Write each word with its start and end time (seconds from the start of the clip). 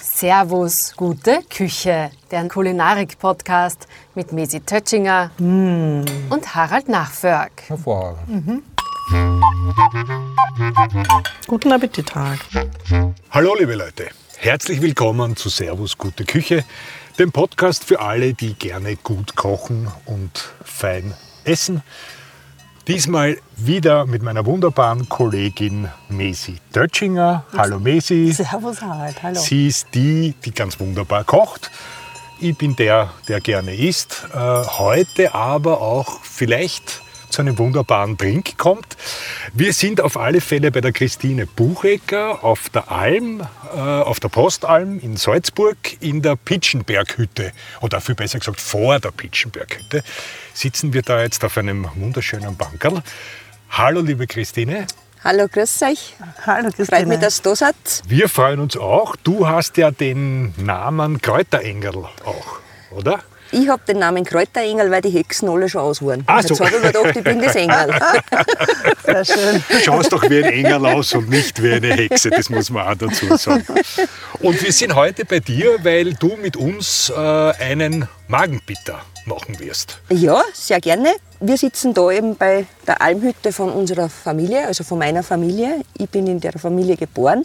Servus, 0.00 0.92
gute 0.96 1.42
Küche, 1.48 2.10
der 2.32 2.48
Kulinarik-Podcast 2.48 3.86
mit 4.16 4.32
Mesi 4.32 4.58
Tötschinger 4.60 5.30
und 5.38 6.54
Harald 6.54 6.88
Nachförg. 6.88 7.52
Hervorragend. 7.68 8.64
Guten 11.46 11.72
Appetit, 11.72 12.08
Tag. 12.08 12.40
Hallo 13.30 13.54
liebe 13.56 13.76
Leute, 13.76 14.08
herzlich 14.38 14.82
willkommen 14.82 15.36
zu 15.36 15.50
Servus 15.50 15.96
Gute 15.96 16.24
Küche, 16.24 16.64
dem 17.20 17.30
Podcast 17.30 17.84
für 17.84 18.00
alle, 18.00 18.34
die 18.34 18.54
gerne 18.54 18.96
gut 18.96 19.36
kochen 19.36 19.86
und 20.06 20.50
fein 20.64 21.14
essen. 21.44 21.84
Diesmal 22.88 23.36
wieder 23.54 24.06
mit 24.06 24.22
meiner 24.22 24.46
wunderbaren 24.46 25.10
Kollegin 25.10 25.88
Mesi 26.08 26.56
Dötschinger. 26.74 27.44
Hallo 27.54 27.78
Mesi. 27.78 28.32
Servus, 28.32 28.80
Harald. 28.80 29.22
Hallo. 29.22 29.38
Sie 29.38 29.66
ist 29.66 29.88
die, 29.92 30.32
die 30.42 30.52
ganz 30.52 30.80
wunderbar 30.80 31.24
kocht. 31.24 31.70
Ich 32.40 32.56
bin 32.56 32.76
der, 32.76 33.10
der 33.28 33.42
gerne 33.42 33.74
isst. 33.74 34.24
Äh, 34.32 34.38
heute 34.38 35.34
aber 35.34 35.82
auch 35.82 36.20
vielleicht 36.22 37.02
zu 37.30 37.42
einem 37.42 37.58
wunderbaren 37.58 38.16
Drink 38.16 38.56
kommt. 38.58 38.96
Wir 39.52 39.72
sind 39.72 40.00
auf 40.00 40.16
alle 40.16 40.40
Fälle 40.40 40.70
bei 40.70 40.80
der 40.80 40.92
Christine 40.92 41.46
Buchecker 41.46 42.42
auf 42.44 42.68
der 42.70 42.90
Alm, 42.90 43.46
äh, 43.74 43.78
auf 43.78 44.20
der 44.20 44.28
Postalm 44.28 44.98
in 45.00 45.16
Salzburg 45.16 45.76
in 46.00 46.22
der 46.22 46.36
Pitschenberghütte. 46.36 47.52
Oder 47.80 48.00
viel 48.00 48.14
besser 48.14 48.38
gesagt 48.38 48.60
vor 48.60 48.98
der 49.00 49.10
Pitschenberghütte. 49.10 50.02
Sitzen 50.54 50.92
wir 50.92 51.02
da 51.02 51.22
jetzt 51.22 51.44
auf 51.44 51.56
einem 51.58 51.86
wunderschönen 51.94 52.56
Bankerl. 52.56 53.02
Hallo 53.70 54.00
liebe 54.00 54.26
Christine. 54.26 54.86
Hallo, 55.24 55.48
grüß 55.48 55.82
euch. 55.82 56.14
Hallo, 56.46 56.70
Freut 56.70 56.78
mich, 56.78 56.88
Christine. 56.88 57.18
dass 57.18 57.38
ihr 57.40 57.42
da 57.42 57.56
seid. 57.56 57.74
Wir 58.06 58.28
freuen 58.28 58.60
uns 58.60 58.76
auch. 58.76 59.16
Du 59.16 59.48
hast 59.48 59.76
ja 59.76 59.90
den 59.90 60.54
Namen 60.56 61.20
Kräuterengel 61.20 61.96
auch, 62.24 62.60
oder? 62.92 63.20
Ich 63.50 63.68
habe 63.68 63.82
den 63.86 63.98
Namen 63.98 64.24
Kräuterengel, 64.24 64.90
weil 64.90 65.00
die 65.00 65.10
Hexen 65.10 65.48
alle 65.48 65.68
schon 65.68 65.80
aus 65.80 66.02
waren. 66.02 66.22
Ach 66.26 66.42
so. 66.42 66.48
Jetzt 66.48 66.60
habe 66.60 66.70
ich 66.76 66.82
mir 66.82 66.92
gedacht, 66.92 67.16
ich 67.16 67.24
bin 67.24 67.40
das 67.40 67.56
Engel. 67.56 68.00
Sehr 69.04 69.24
schön. 69.24 69.64
Du 69.68 69.78
schaust 69.78 70.12
doch 70.12 70.22
wie 70.28 70.44
ein 70.44 70.52
Engel 70.52 70.86
aus 70.86 71.14
und 71.14 71.30
nicht 71.30 71.62
wie 71.62 71.72
eine 71.72 71.94
Hexe, 71.94 72.30
das 72.30 72.50
muss 72.50 72.70
man 72.70 72.86
auch 72.86 72.94
dazu 72.94 73.36
sagen. 73.36 73.64
Und 74.40 74.62
wir 74.62 74.72
sind 74.72 74.94
heute 74.94 75.24
bei 75.24 75.40
dir, 75.40 75.78
weil 75.82 76.14
du 76.14 76.36
mit 76.36 76.56
uns 76.56 77.10
äh, 77.10 77.18
einen 77.18 78.08
Magenbitter 78.28 79.00
machen 79.24 79.58
wirst. 79.60 79.98
Ja, 80.10 80.42
sehr 80.52 80.80
gerne. 80.80 81.14
Wir 81.40 81.56
sitzen 81.56 81.94
da 81.94 82.10
eben 82.10 82.36
bei 82.36 82.66
der 82.86 83.00
Almhütte 83.00 83.52
von 83.52 83.70
unserer 83.70 84.08
Familie, 84.08 84.66
also 84.66 84.82
von 84.84 84.98
meiner 84.98 85.22
Familie. 85.22 85.82
Ich 85.96 86.08
bin 86.08 86.26
in 86.26 86.40
der 86.40 86.52
Familie 86.52 86.96
geboren. 86.96 87.44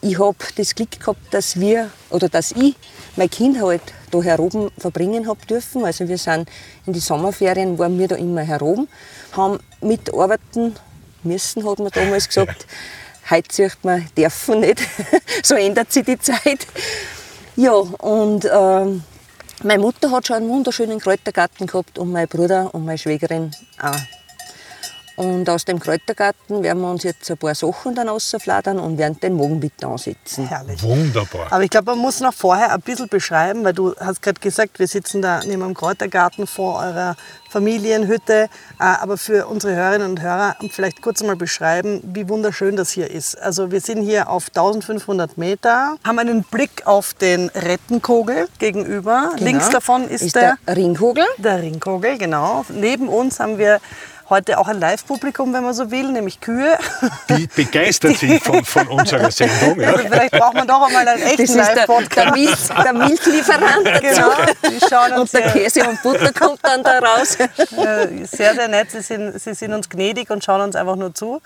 Ich 0.00 0.18
habe 0.18 0.36
das 0.56 0.74
Glück 0.74 0.98
gehabt, 0.98 1.20
dass 1.32 1.60
wir 1.60 1.90
oder 2.10 2.28
dass 2.28 2.52
ich 2.52 2.76
mein 3.16 3.30
Kind 3.30 3.60
halt 3.60 3.82
da 4.10 4.22
heroben 4.22 4.70
verbringen 4.78 5.28
hab 5.28 5.46
dürfen. 5.46 5.84
Also 5.84 6.08
wir 6.08 6.18
sind 6.18 6.48
in 6.86 6.92
die 6.92 7.00
Sommerferien 7.00 7.78
waren 7.78 7.98
wir 7.98 8.08
da 8.08 8.16
immer 8.16 8.42
heroben, 8.42 8.88
haben 9.32 9.58
mitarbeiten 9.80 10.76
müssen, 11.22 11.68
hat 11.68 11.78
man 11.78 11.90
damals 11.92 12.28
gesagt. 12.28 12.66
Heute 13.28 13.52
sagt 13.52 13.84
man, 13.84 14.06
dürfen 14.16 14.60
nicht. 14.60 14.80
so 15.42 15.56
ändert 15.56 15.92
sich 15.92 16.04
die 16.04 16.18
Zeit. 16.18 16.66
Ja, 17.56 17.72
und 17.72 18.48
ähm, 18.50 19.02
meine 19.62 19.82
Mutter 19.82 20.10
hat 20.10 20.26
schon 20.26 20.36
einen 20.36 20.48
wunderschönen 20.48 21.00
Kräutergarten 21.00 21.66
gehabt 21.66 21.98
und 21.98 22.12
mein 22.12 22.28
Bruder 22.28 22.72
und 22.74 22.84
meine 22.84 22.98
Schwägerin 22.98 23.50
auch. 23.82 23.96
Und 25.16 25.48
aus 25.48 25.64
dem 25.64 25.80
Kräutergarten 25.80 26.62
werden 26.62 26.82
wir 26.82 26.90
uns 26.90 27.02
jetzt 27.02 27.30
ein 27.30 27.38
paar 27.38 27.54
Sachen 27.54 27.94
dann 27.94 28.08
rausfladern 28.08 28.78
und 28.78 28.98
werden 28.98 29.18
den 29.20 29.32
Mogenbitter 29.34 29.88
ansetzen. 29.88 30.46
Herrlich. 30.46 30.82
Wunderbar. 30.82 31.46
Aber 31.50 31.62
ich 31.64 31.70
glaube, 31.70 31.92
man 31.92 31.98
muss 32.00 32.20
noch 32.20 32.34
vorher 32.34 32.72
ein 32.72 32.80
bisschen 32.82 33.08
beschreiben, 33.08 33.64
weil 33.64 33.72
du 33.72 33.94
hast 33.98 34.20
gerade 34.20 34.40
gesagt, 34.40 34.78
wir 34.78 34.86
sitzen 34.86 35.22
da 35.22 35.40
neben 35.46 35.62
dem 35.62 35.74
Kräutergarten 35.74 36.46
vor 36.46 36.78
eurer 36.80 37.16
Familienhütte. 37.48 38.42
Äh, 38.42 38.48
Aber 38.78 39.16
für 39.16 39.46
unsere 39.46 39.74
Hörerinnen 39.74 40.10
und 40.10 40.20
Hörer 40.20 40.56
vielleicht 40.70 41.00
kurz 41.00 41.22
mal 41.22 41.36
beschreiben, 41.36 42.00
wie 42.04 42.28
wunderschön 42.28 42.76
das 42.76 42.90
hier 42.90 43.10
ist. 43.10 43.40
Also 43.40 43.70
wir 43.70 43.80
sind 43.80 44.02
hier 44.02 44.28
auf 44.28 44.48
1500 44.48 45.38
Meter, 45.38 45.96
haben 46.04 46.18
einen 46.18 46.42
Blick 46.44 46.86
auf 46.86 47.14
den 47.14 47.48
Rettenkogel 47.50 48.48
gegenüber. 48.58 49.32
Links 49.38 49.70
davon 49.70 50.02
ist, 50.08 50.34
Genau. 50.34 50.52
ist 50.52 50.58
der, 50.66 50.76
Ringkugel. 50.76 51.24
Der 51.38 51.62
Ringkogel, 51.62 52.18
genau. 52.18 52.64
Neben 52.68 53.08
uns 53.08 53.40
haben 53.40 53.56
wir 53.58 53.80
heute 54.28 54.58
auch 54.58 54.68
ein 54.68 54.80
Live-Publikum, 54.80 55.52
wenn 55.52 55.62
man 55.62 55.74
so 55.74 55.90
will, 55.90 56.10
nämlich 56.12 56.40
Kühe. 56.40 56.76
Die 57.28 57.46
begeistert 57.46 58.16
sind 58.18 58.42
von, 58.42 58.64
von 58.64 58.88
unserer 58.88 59.30
Sendung. 59.30 59.80
Ja. 59.80 59.92
Also 59.92 60.04
vielleicht 60.08 60.32
braucht 60.32 60.54
man 60.54 60.66
doch 60.66 60.86
einmal 60.86 61.06
einen 61.06 61.22
echten 61.22 61.42
ist 61.42 61.54
der, 61.54 61.74
Live-Podcast. 61.74 62.32
Milch, 62.34 62.68
der 62.84 62.92
Milchlieferant 62.92 63.86
dazu. 63.86 64.00
Genau, 64.00 64.30
die 64.70 64.80
schauen 64.88 65.12
uns 65.20 65.34
Und 65.34 65.34
der 65.34 65.52
Käse 65.52 65.88
und 65.88 66.02
Butter 66.02 66.32
kommt 66.32 66.58
dann 66.62 66.82
da 66.82 66.98
raus. 66.98 67.36
äh, 67.36 68.24
sehr, 68.24 68.54
sehr 68.54 68.68
nett. 68.68 68.90
Sie 68.90 69.00
sind, 69.00 69.40
sie 69.40 69.54
sind 69.54 69.72
uns 69.72 69.88
gnädig 69.88 70.30
und 70.30 70.44
schauen 70.44 70.60
uns 70.60 70.76
einfach 70.76 70.96
nur 70.96 71.14
zu. 71.14 71.40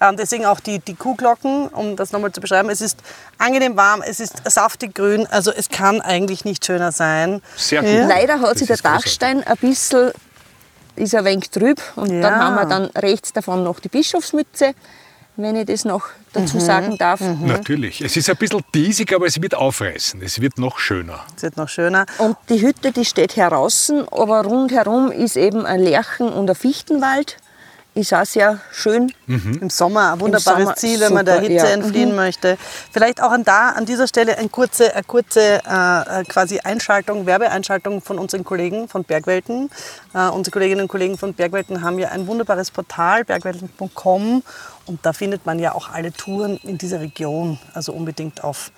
Ähm, 0.00 0.16
deswegen 0.16 0.46
auch 0.46 0.58
die, 0.58 0.80
die 0.80 0.94
Kuhglocken, 0.94 1.68
um 1.68 1.96
das 1.96 2.10
nochmal 2.12 2.32
zu 2.32 2.40
beschreiben. 2.40 2.70
Es 2.70 2.80
ist 2.80 2.98
angenehm 3.38 3.76
warm, 3.76 4.02
es 4.02 4.18
ist 4.18 4.42
saftig 4.50 4.94
grün, 4.96 5.28
also 5.30 5.52
es 5.52 5.68
kann 5.68 6.00
eigentlich 6.00 6.44
nicht 6.44 6.64
schöner 6.66 6.90
sein. 6.90 7.40
Sehr 7.56 7.82
gut. 7.82 8.08
Leider 8.08 8.40
hat 8.40 8.50
Das 8.52 8.58
sich 8.58 8.66
der 8.66 8.74
ist 8.74 8.82
großartig. 8.82 9.04
Dachstein 9.04 9.42
ein 9.46 9.56
bisschen 9.58 10.10
ist 10.96 11.14
ein 11.14 11.24
wenig 11.24 11.50
trüb. 11.50 11.80
Und 11.96 12.10
Ja. 12.10 12.20
dann 12.22 12.34
haben 12.40 12.54
wir 12.56 12.66
dann 12.66 12.84
rechts 12.96 13.32
davon 13.32 13.62
noch 13.64 13.80
die 13.80 13.88
Bischofsmütze, 13.88 14.74
wenn 15.36 15.56
ich 15.56 15.66
das 15.66 15.84
noch 15.84 16.04
dazu 16.34 16.60
sagen 16.60 16.98
darf. 16.98 17.20
Natürlich. 17.20 18.00
Es 18.02 18.16
ist 18.16 18.28
ein 18.28 18.36
bisschen 18.36 18.62
diesig, 18.74 19.14
aber 19.14 19.26
es 19.26 19.40
wird 19.40 19.54
aufreißen. 19.54 20.20
Es 20.22 20.40
wird 20.40 20.58
noch 20.58 20.78
schöner. 20.78 21.20
Es 21.36 21.42
wird 21.42 21.56
noch 21.56 21.68
schöner. 21.68 22.04
Und 22.18 22.36
die 22.48 22.60
Hütte, 22.60 22.92
die 22.92 23.04
steht 23.04 23.36
heraußen, 23.36 24.06
aber 24.08 24.44
rundherum 24.44 25.10
ist 25.10 25.36
eben 25.36 25.64
ein 25.66 25.80
Lärchen- 25.80 26.32
und 26.32 26.48
ein 26.50 26.56
Fichtenwald. 26.56 27.38
Ist 27.94 28.14
auch 28.14 28.24
sehr 28.24 28.58
schön. 28.72 29.12
Im 29.26 29.68
Sommer 29.68 30.14
ein 30.14 30.20
wunderbares 30.20 30.44
Sommer 30.44 30.76
Ziel, 30.76 30.98
wenn 31.00 31.12
man 31.12 31.26
der 31.26 31.36
super, 31.36 31.48
Hitze 31.48 31.66
ja. 31.66 31.72
entfliehen 31.72 32.16
möchte. 32.16 32.56
Vielleicht 32.90 33.22
auch 33.22 33.30
an, 33.30 33.44
da, 33.44 33.70
an 33.70 33.84
dieser 33.84 34.06
Stelle 34.06 34.38
eine 34.38 34.48
kurze, 34.48 34.94
eine 34.94 35.04
kurze 35.04 35.60
äh, 35.62 36.20
äh, 36.20 36.24
quasi 36.24 36.60
Einschaltung, 36.60 37.26
Werbeeinschaltung 37.26 38.00
von 38.00 38.18
unseren 38.18 38.44
Kollegen 38.44 38.88
von 38.88 39.04
Bergwelten. 39.04 39.68
Äh, 40.14 40.28
unsere 40.28 40.52
Kolleginnen 40.52 40.80
und 40.80 40.88
Kollegen 40.88 41.18
von 41.18 41.34
Bergwelten 41.34 41.82
haben 41.82 41.98
ja 41.98 42.08
ein 42.08 42.26
wunderbares 42.26 42.70
Portal, 42.70 43.26
bergwelten.com. 43.26 44.42
Und 44.86 45.04
da 45.04 45.12
findet 45.12 45.44
man 45.44 45.58
ja 45.58 45.74
auch 45.74 45.90
alle 45.90 46.12
Touren 46.12 46.56
in 46.62 46.78
dieser 46.78 47.00
Region. 47.00 47.58
Also 47.74 47.92
unbedingt 47.92 48.42
auf 48.42 48.72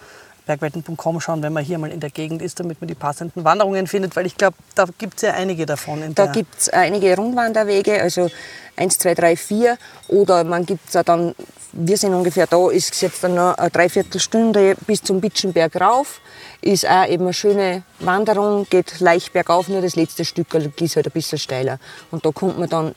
bergwelten.com 0.46 1.20
schauen, 1.20 1.42
wenn 1.42 1.52
man 1.52 1.64
hier 1.64 1.78
mal 1.78 1.90
in 1.90 2.00
der 2.00 2.10
Gegend 2.10 2.42
ist, 2.42 2.60
damit 2.60 2.80
man 2.80 2.88
die 2.88 2.94
passenden 2.94 3.44
Wanderungen 3.44 3.86
findet, 3.86 4.14
weil 4.16 4.26
ich 4.26 4.36
glaube, 4.36 4.56
da 4.74 4.86
gibt 4.98 5.16
es 5.16 5.22
ja 5.22 5.32
einige 5.32 5.66
davon. 5.66 6.14
Da 6.14 6.26
gibt 6.26 6.58
es 6.58 6.68
einige 6.68 7.16
Rundwanderwege, 7.16 8.00
also 8.00 8.30
1, 8.76 8.98
2, 8.98 9.14
3, 9.14 9.36
4. 9.36 9.78
Oder 10.08 10.44
man 10.44 10.66
gibt 10.66 10.94
es 10.94 11.04
dann, 11.04 11.34
wir 11.72 11.96
sind 11.96 12.14
ungefähr 12.14 12.46
da, 12.46 12.70
ist 12.70 13.00
jetzt 13.00 13.24
dann 13.24 13.34
noch 13.34 13.54
eine 13.56 13.70
Dreiviertelstunde 13.70 14.76
bis 14.86 15.02
zum 15.02 15.20
Bitschenberg 15.20 15.80
rauf. 15.80 16.20
Ist 16.60 16.88
auch 16.88 17.06
eben 17.06 17.24
eine 17.24 17.34
schöne 17.34 17.82
Wanderung, 18.00 18.66
geht 18.68 19.00
leicht 19.00 19.32
bergauf, 19.32 19.68
nur 19.68 19.80
das 19.80 19.96
letzte 19.96 20.24
Stück 20.24 20.52
ist 20.54 20.96
halt 20.96 21.06
ein 21.06 21.12
bisschen 21.12 21.38
steiler. 21.38 21.78
Und 22.10 22.24
da 22.24 22.30
kommt 22.30 22.58
man 22.58 22.68
dann 22.68 22.92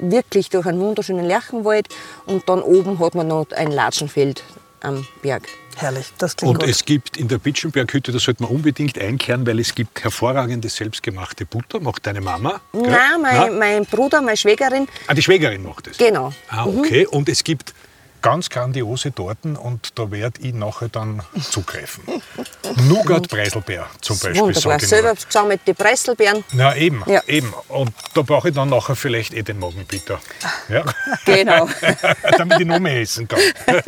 wirklich 0.00 0.48
durch 0.50 0.66
einen 0.66 0.80
wunderschönen 0.80 1.26
Lerchenwald 1.26 1.88
und 2.26 2.48
dann 2.48 2.62
oben 2.62 2.98
hat 2.98 3.14
man 3.14 3.28
noch 3.28 3.46
ein 3.50 3.72
Latschenfeld 3.72 4.44
am 4.82 5.06
Berg. 5.22 5.42
Herrlich, 5.76 6.06
das 6.18 6.34
klingt 6.36 6.54
Und 6.54 6.60
gut. 6.60 6.68
es 6.68 6.84
gibt 6.84 7.16
in 7.16 7.28
der 7.28 7.38
Bitschenberghütte, 7.38 8.10
das 8.10 8.24
sollte 8.24 8.42
man 8.42 8.50
unbedingt 8.52 8.98
einkehren, 8.98 9.46
weil 9.46 9.60
es 9.60 9.74
gibt 9.74 10.02
hervorragende 10.02 10.68
selbstgemachte 10.68 11.46
Butter. 11.46 11.78
Macht 11.80 12.06
deine 12.06 12.20
Mama? 12.20 12.60
gell? 12.72 12.82
Nein, 12.82 13.22
mein, 13.22 13.36
Na? 13.36 13.50
mein 13.50 13.86
Bruder, 13.86 14.20
meine 14.20 14.36
Schwägerin, 14.36 14.88
Ah, 15.06 15.14
die 15.14 15.22
Schwägerin 15.22 15.62
macht 15.62 15.86
es. 15.86 15.98
genau. 15.98 16.32
Ah, 16.48 16.66
okay. 16.66 17.06
Und 17.06 17.28
es 17.28 17.44
gibt 17.44 17.74
ganz 18.20 18.50
grandiose 18.50 19.14
Torten 19.14 19.54
und 19.54 19.96
da 19.96 20.10
werde 20.10 20.40
ich 20.42 20.52
nachher 20.52 20.88
dann 20.88 21.22
zugreifen. 21.48 22.02
Nougat-Preiselbeer 22.88 23.86
zum 24.00 24.18
Beispiel. 24.18 24.40
Wunderbar. 24.40 24.80
Selber 24.80 25.14
gesammelte 25.14 25.72
Preiselbeeren. 25.74 26.42
Na 26.52 26.76
eben, 26.76 27.04
Ja. 27.06 27.22
eben. 27.28 27.54
Und 27.68 27.92
da 28.14 28.22
brauche 28.22 28.48
ich 28.48 28.54
dann 28.56 28.70
nachher 28.70 28.96
vielleicht 28.96 29.34
eh 29.34 29.42
den 29.42 29.60
Magenbitter. 29.60 30.20
Ja? 30.68 30.84
Genau. 31.24 31.68
Damit 32.36 32.60
ich 32.60 32.66
noch 32.66 32.80
mehr 32.80 33.00
essen 33.00 33.28
kann. 33.28 33.38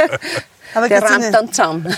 Aber 0.74 0.88
Der 0.88 1.02
rammt 1.02 1.34
dann 1.34 1.52
zusammen. 1.52 1.84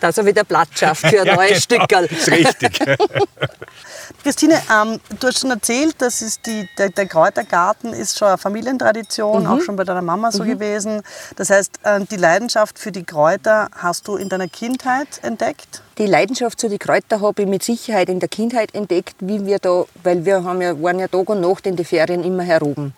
Dass 0.00 0.18
er 0.18 0.26
wieder 0.26 0.44
Platz 0.44 0.78
schafft 0.78 1.06
für 1.06 1.20
ein 1.20 1.26
Ja, 1.26 1.36
neues 1.36 1.68
genau. 1.68 1.84
Stückerl. 1.84 2.08
Das 2.08 2.18
ist 2.18 2.30
richtig. 2.30 2.80
Christine, 4.22 4.60
ähm, 4.70 5.00
du 5.20 5.26
hast 5.28 5.40
schon 5.40 5.50
erzählt, 5.50 5.94
dass 5.98 6.22
es 6.22 6.40
die, 6.40 6.68
der, 6.76 6.90
der 6.90 7.06
Kräutergarten 7.06 7.92
ist 7.92 8.18
schon 8.18 8.28
eine 8.28 8.38
Familientradition, 8.38 9.46
auch 9.46 9.60
schon 9.60 9.76
bei 9.76 9.84
deiner 9.84 10.02
Mama 10.02 10.32
so 10.32 10.44
gewesen. 10.44 11.02
Das 11.36 11.50
heißt, 11.50 11.80
äh, 11.84 12.00
die 12.04 12.16
Leidenschaft 12.16 12.78
für 12.78 12.90
die 12.90 13.04
Kräuter 13.04 13.68
hast 13.76 14.08
du 14.08 14.16
in 14.16 14.28
deiner 14.28 14.48
Kindheit 14.48 15.08
entdeckt? 15.22 15.82
Die 15.98 16.06
Leidenschaft 16.06 16.60
zu 16.60 16.68
den 16.68 16.78
Kräutern 16.78 17.22
habe 17.22 17.42
ich 17.42 17.48
mit 17.48 17.62
Sicherheit 17.62 18.08
in 18.08 18.20
der 18.20 18.28
Kindheit 18.28 18.74
entdeckt, 18.74 19.16
wie 19.20 19.44
wir 19.46 19.58
da, 19.58 19.84
weil 20.02 20.24
wir 20.24 20.44
haben 20.44 20.60
ja, 20.62 20.80
waren 20.80 20.98
ja 20.98 21.08
Tag 21.08 21.28
und 21.28 21.40
Nacht 21.40 21.66
in 21.66 21.76
den 21.76 21.84
Ferien 21.84 22.24
immer 22.24 22.42
heroben. 22.42 22.94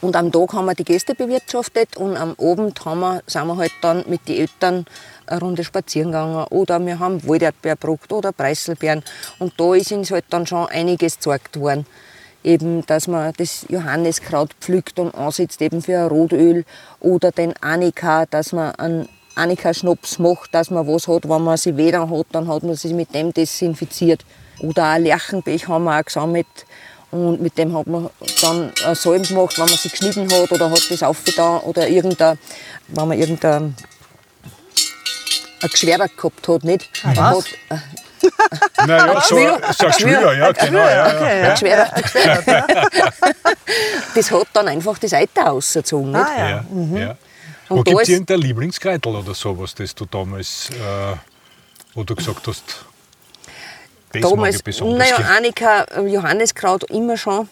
Und 0.00 0.16
am 0.16 0.32
Tag 0.32 0.52
haben 0.52 0.66
wir 0.66 0.74
die 0.74 0.84
Gäste 0.84 1.14
bewirtschaftet 1.14 1.96
und 1.96 2.16
am 2.16 2.34
Abend 2.40 2.84
haben 2.84 3.00
wir, 3.00 3.22
sind 3.26 3.46
wir 3.46 3.56
halt 3.56 3.72
dann 3.82 4.04
mit 4.08 4.28
den 4.28 4.36
Eltern 4.36 4.86
eine 5.26 5.40
Runde 5.40 5.64
spazieren 5.64 6.12
gegangen 6.12 6.44
oder 6.50 6.84
wir 6.84 6.98
haben 6.98 7.26
Walderdbeer 7.26 7.76
oder 8.10 8.32
Preiselbeeren. 8.32 9.02
Und 9.38 9.54
da 9.58 9.74
ist 9.74 9.92
uns 9.92 10.10
halt 10.10 10.24
dann 10.30 10.46
schon 10.46 10.66
einiges 10.66 11.16
gezeigt 11.16 11.58
worden. 11.58 11.86
Eben, 12.44 12.86
dass 12.86 13.08
man 13.08 13.32
das 13.36 13.66
Johanniskraut 13.68 14.54
pflückt 14.60 14.98
und 14.98 15.14
ansetzt 15.14 15.60
eben 15.60 15.82
für 15.82 15.98
ein 15.98 16.06
Rotöl 16.06 16.64
oder 17.00 17.32
den 17.32 17.52
Annika, 17.60 18.26
dass 18.26 18.52
man 18.52 18.74
einen 18.76 19.08
Annika-Schnaps 19.34 20.18
macht, 20.18 20.54
dass 20.54 20.70
man 20.70 20.86
was 20.86 21.08
hat, 21.08 21.28
wenn 21.28 21.42
man 21.42 21.56
sie 21.56 21.76
weder 21.76 22.08
hat, 22.10 22.26
dann 22.32 22.48
hat 22.48 22.62
man 22.62 22.74
sie 22.74 22.94
mit 22.94 23.14
dem 23.14 23.32
desinfiziert. 23.32 24.24
Oder 24.60 24.84
ein 24.84 25.04
Lerchenpech 25.04 25.68
haben 25.68 25.84
wir 25.84 25.98
auch 25.98 26.04
gesammelt 26.04 26.46
und 27.10 27.40
mit 27.40 27.56
dem 27.56 27.76
hat 27.76 27.86
man 27.86 28.10
dann 28.42 28.72
Salben 28.94 29.24
gemacht, 29.24 29.58
wenn 29.58 29.66
man 29.66 29.76
sie 29.76 29.88
geschnitten 29.88 30.30
hat 30.30 30.52
oder 30.52 30.70
hat 30.70 30.90
das 30.90 31.02
aufgetan 31.02 31.60
oder 31.60 31.88
irgendein, 31.88 32.38
wenn 32.88 33.08
man 33.08 33.18
irgendein 33.18 33.74
ein 35.60 35.70
Geschwerter 35.70 36.08
gehabt 36.08 36.46
hat, 36.48 36.64
nicht? 36.64 36.88
Was? 37.02 37.16
Hat, 37.16 37.44
äh, 37.70 37.76
Naja, 38.86 39.20
so, 39.20 39.36
so 39.36 39.42
ein 39.42 39.92
Geschwür, 39.92 40.32
ja, 40.34 40.52
genau. 40.52 40.78
Ja, 40.78 40.90
ja. 40.90 41.06
Okay, 41.06 41.30
ein 41.30 41.44
ja. 41.44 41.52
Geschwerter. 41.52 42.66
das 44.14 44.30
hat 44.30 44.46
dann 44.52 44.68
einfach 44.68 44.98
das 44.98 45.12
Eiter 45.12 45.52
ausgezogen, 45.52 46.12
nicht? 46.12 46.24
Ah, 46.24 46.38
ja. 46.38 46.64
Ja, 46.92 46.98
ja. 46.98 47.16
Und 47.68 47.78
Wo 47.78 47.82
gibt 47.82 48.02
es 48.02 48.08
irgendein 48.08 48.40
Lieblingskreitel 48.40 49.14
oder 49.14 49.34
sowas, 49.34 49.74
das 49.74 49.94
du 49.94 50.06
damals, 50.06 50.70
äh, 50.70 51.16
wo 51.94 52.02
du 52.02 52.14
gesagt 52.14 52.46
hast, 52.46 52.84
das 54.12 54.22
Damals, 54.22 54.62
naja? 54.80 55.16
Annika, 55.36 55.84
äh, 55.84 56.06
Johanniskraut 56.06 56.84
immer 56.90 57.16
schon. 57.16 57.48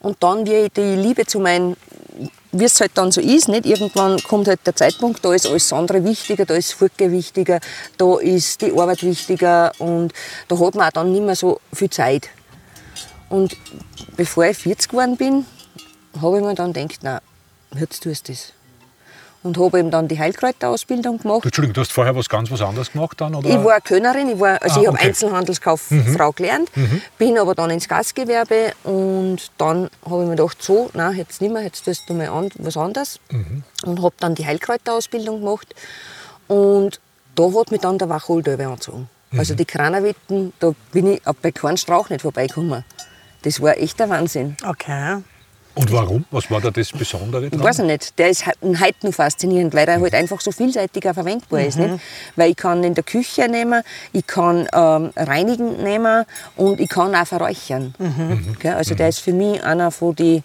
Und 0.00 0.22
dann, 0.22 0.46
wie 0.46 0.68
die 0.68 0.94
Liebe 0.96 1.26
zu 1.26 1.40
meinem, 1.40 1.76
wie 2.52 2.64
es 2.64 2.80
halt 2.80 2.92
dann 2.94 3.10
so 3.12 3.20
ist, 3.20 3.48
nicht? 3.48 3.66
irgendwann 3.66 4.22
kommt 4.22 4.48
halt 4.48 4.60
der 4.66 4.74
Zeitpunkt, 4.74 5.24
da 5.24 5.34
ist 5.34 5.46
alles 5.46 5.72
andere 5.72 6.04
wichtiger, 6.04 6.44
da 6.44 6.54
ist 6.54 6.72
Furke 6.72 7.10
wichtiger, 7.10 7.60
da 7.96 8.18
ist 8.18 8.62
die 8.62 8.72
Arbeit 8.72 9.02
wichtiger 9.02 9.72
und 9.78 10.12
da 10.46 10.58
hat 10.58 10.74
man 10.74 10.88
auch 10.88 10.92
dann 10.92 11.12
nicht 11.12 11.22
mehr 11.22 11.36
so 11.36 11.60
viel 11.72 11.90
Zeit. 11.90 12.28
Und 13.28 13.56
bevor 14.16 14.46
ich 14.46 14.56
40 14.56 14.90
geworden 14.90 15.16
bin, 15.16 15.46
habe 16.20 16.38
ich 16.38 16.44
mir 16.44 16.54
dann 16.54 16.72
gedacht, 16.72 17.00
na, 17.02 17.20
jetzt 17.78 18.02
tust 18.02 18.28
du 18.28 18.32
das. 18.32 18.52
Und 19.44 19.56
habe 19.56 19.78
eben 19.78 19.90
dann 19.90 20.08
die 20.08 20.18
Heilkräuterausbildung 20.18 21.18
gemacht. 21.18 21.44
Du, 21.44 21.48
Entschuldigung, 21.48 21.74
du 21.74 21.80
hast 21.82 21.92
vorher 21.92 22.14
was 22.16 22.28
ganz 22.28 22.50
was 22.50 22.60
anderes 22.60 22.90
gemacht 22.92 23.20
dann? 23.20 23.34
Oder? 23.36 23.48
Ich 23.48 23.64
war 23.64 23.80
Kölnerin, 23.80 24.30
ich, 24.30 24.40
war, 24.40 24.60
also 24.60 24.80
Ah, 24.80 24.82
ich 24.82 24.86
habe 24.88 24.96
okay. 24.98 25.06
Einzelhandelskauffrau 25.08 26.32
gelernt, 26.32 26.70
bin 27.18 27.38
aber 27.38 27.54
dann 27.54 27.70
ins 27.70 27.88
Gastgewerbe 27.88 28.72
und 28.82 29.38
dann 29.56 29.90
habe 30.04 30.22
ich 30.22 30.28
mir 30.28 30.36
gedacht, 30.36 30.60
so, 30.60 30.90
nein, 30.92 31.16
jetzt 31.16 31.40
nicht 31.40 31.52
mehr, 31.52 31.62
jetzt 31.62 31.84
tust 31.84 32.02
du 32.08 32.14
mal 32.14 32.28
an, 32.28 32.48
was 32.58 32.76
anderes. 32.76 33.20
Und 33.84 34.02
habe 34.02 34.14
dann 34.18 34.34
die 34.34 34.44
Heilkräuterausbildung 34.44 35.40
gemacht 35.40 35.72
und 36.48 37.00
da 37.36 37.44
hat 37.44 37.70
mich 37.70 37.80
dann 37.80 37.96
der 37.98 38.08
Wacholder 38.08 38.58
angezogen. 38.58 39.08
Also 39.36 39.54
die 39.54 39.64
Kranerwetten, 39.66 40.52
da 40.58 40.72
bin 40.90 41.12
ich 41.12 41.22
bei 41.42 41.52
keinem 41.52 41.76
Strauch 41.76 42.08
nicht 42.10 42.22
vorbeigekommen. 42.22 42.84
Das 43.42 43.60
war 43.60 43.76
echt 43.76 44.00
der 44.00 44.08
Wahnsinn. 44.08 44.56
Okay. 44.66 45.18
Und 45.78 45.92
warum? 45.92 46.24
Was 46.32 46.50
war 46.50 46.60
da 46.60 46.70
das 46.70 46.90
Besondere 46.92 47.44
Ich 47.46 47.50
dran? 47.52 47.62
weiß 47.62 47.78
nicht, 47.78 48.18
der 48.18 48.30
ist 48.30 48.44
he- 48.44 48.50
heute 48.80 49.06
noch 49.06 49.14
faszinierend, 49.14 49.74
weil 49.74 49.86
er 49.88 50.00
halt 50.00 50.12
einfach 50.14 50.40
so 50.40 50.50
vielseitig 50.50 51.08
auch 51.08 51.14
verwendbar 51.14 51.60
ist. 51.60 51.78
Nicht? 51.78 52.00
Weil 52.36 52.50
ich 52.50 52.56
kann 52.56 52.82
in 52.82 52.94
der 52.94 53.04
Küche 53.04 53.48
nehmen, 53.48 53.82
ich 54.12 54.26
kann 54.26 54.66
ähm, 54.72 55.10
reinigen 55.16 55.82
nehmen 55.82 56.24
und 56.56 56.80
ich 56.80 56.88
kann 56.88 57.14
auch 57.14 57.26
verräuchern. 57.26 57.94
Gell? 58.58 58.74
Also 58.74 58.94
der 58.96 59.08
ist 59.10 59.20
für 59.20 59.32
mich 59.32 59.62
einer 59.62 59.90
von 59.92 60.16
die, 60.16 60.42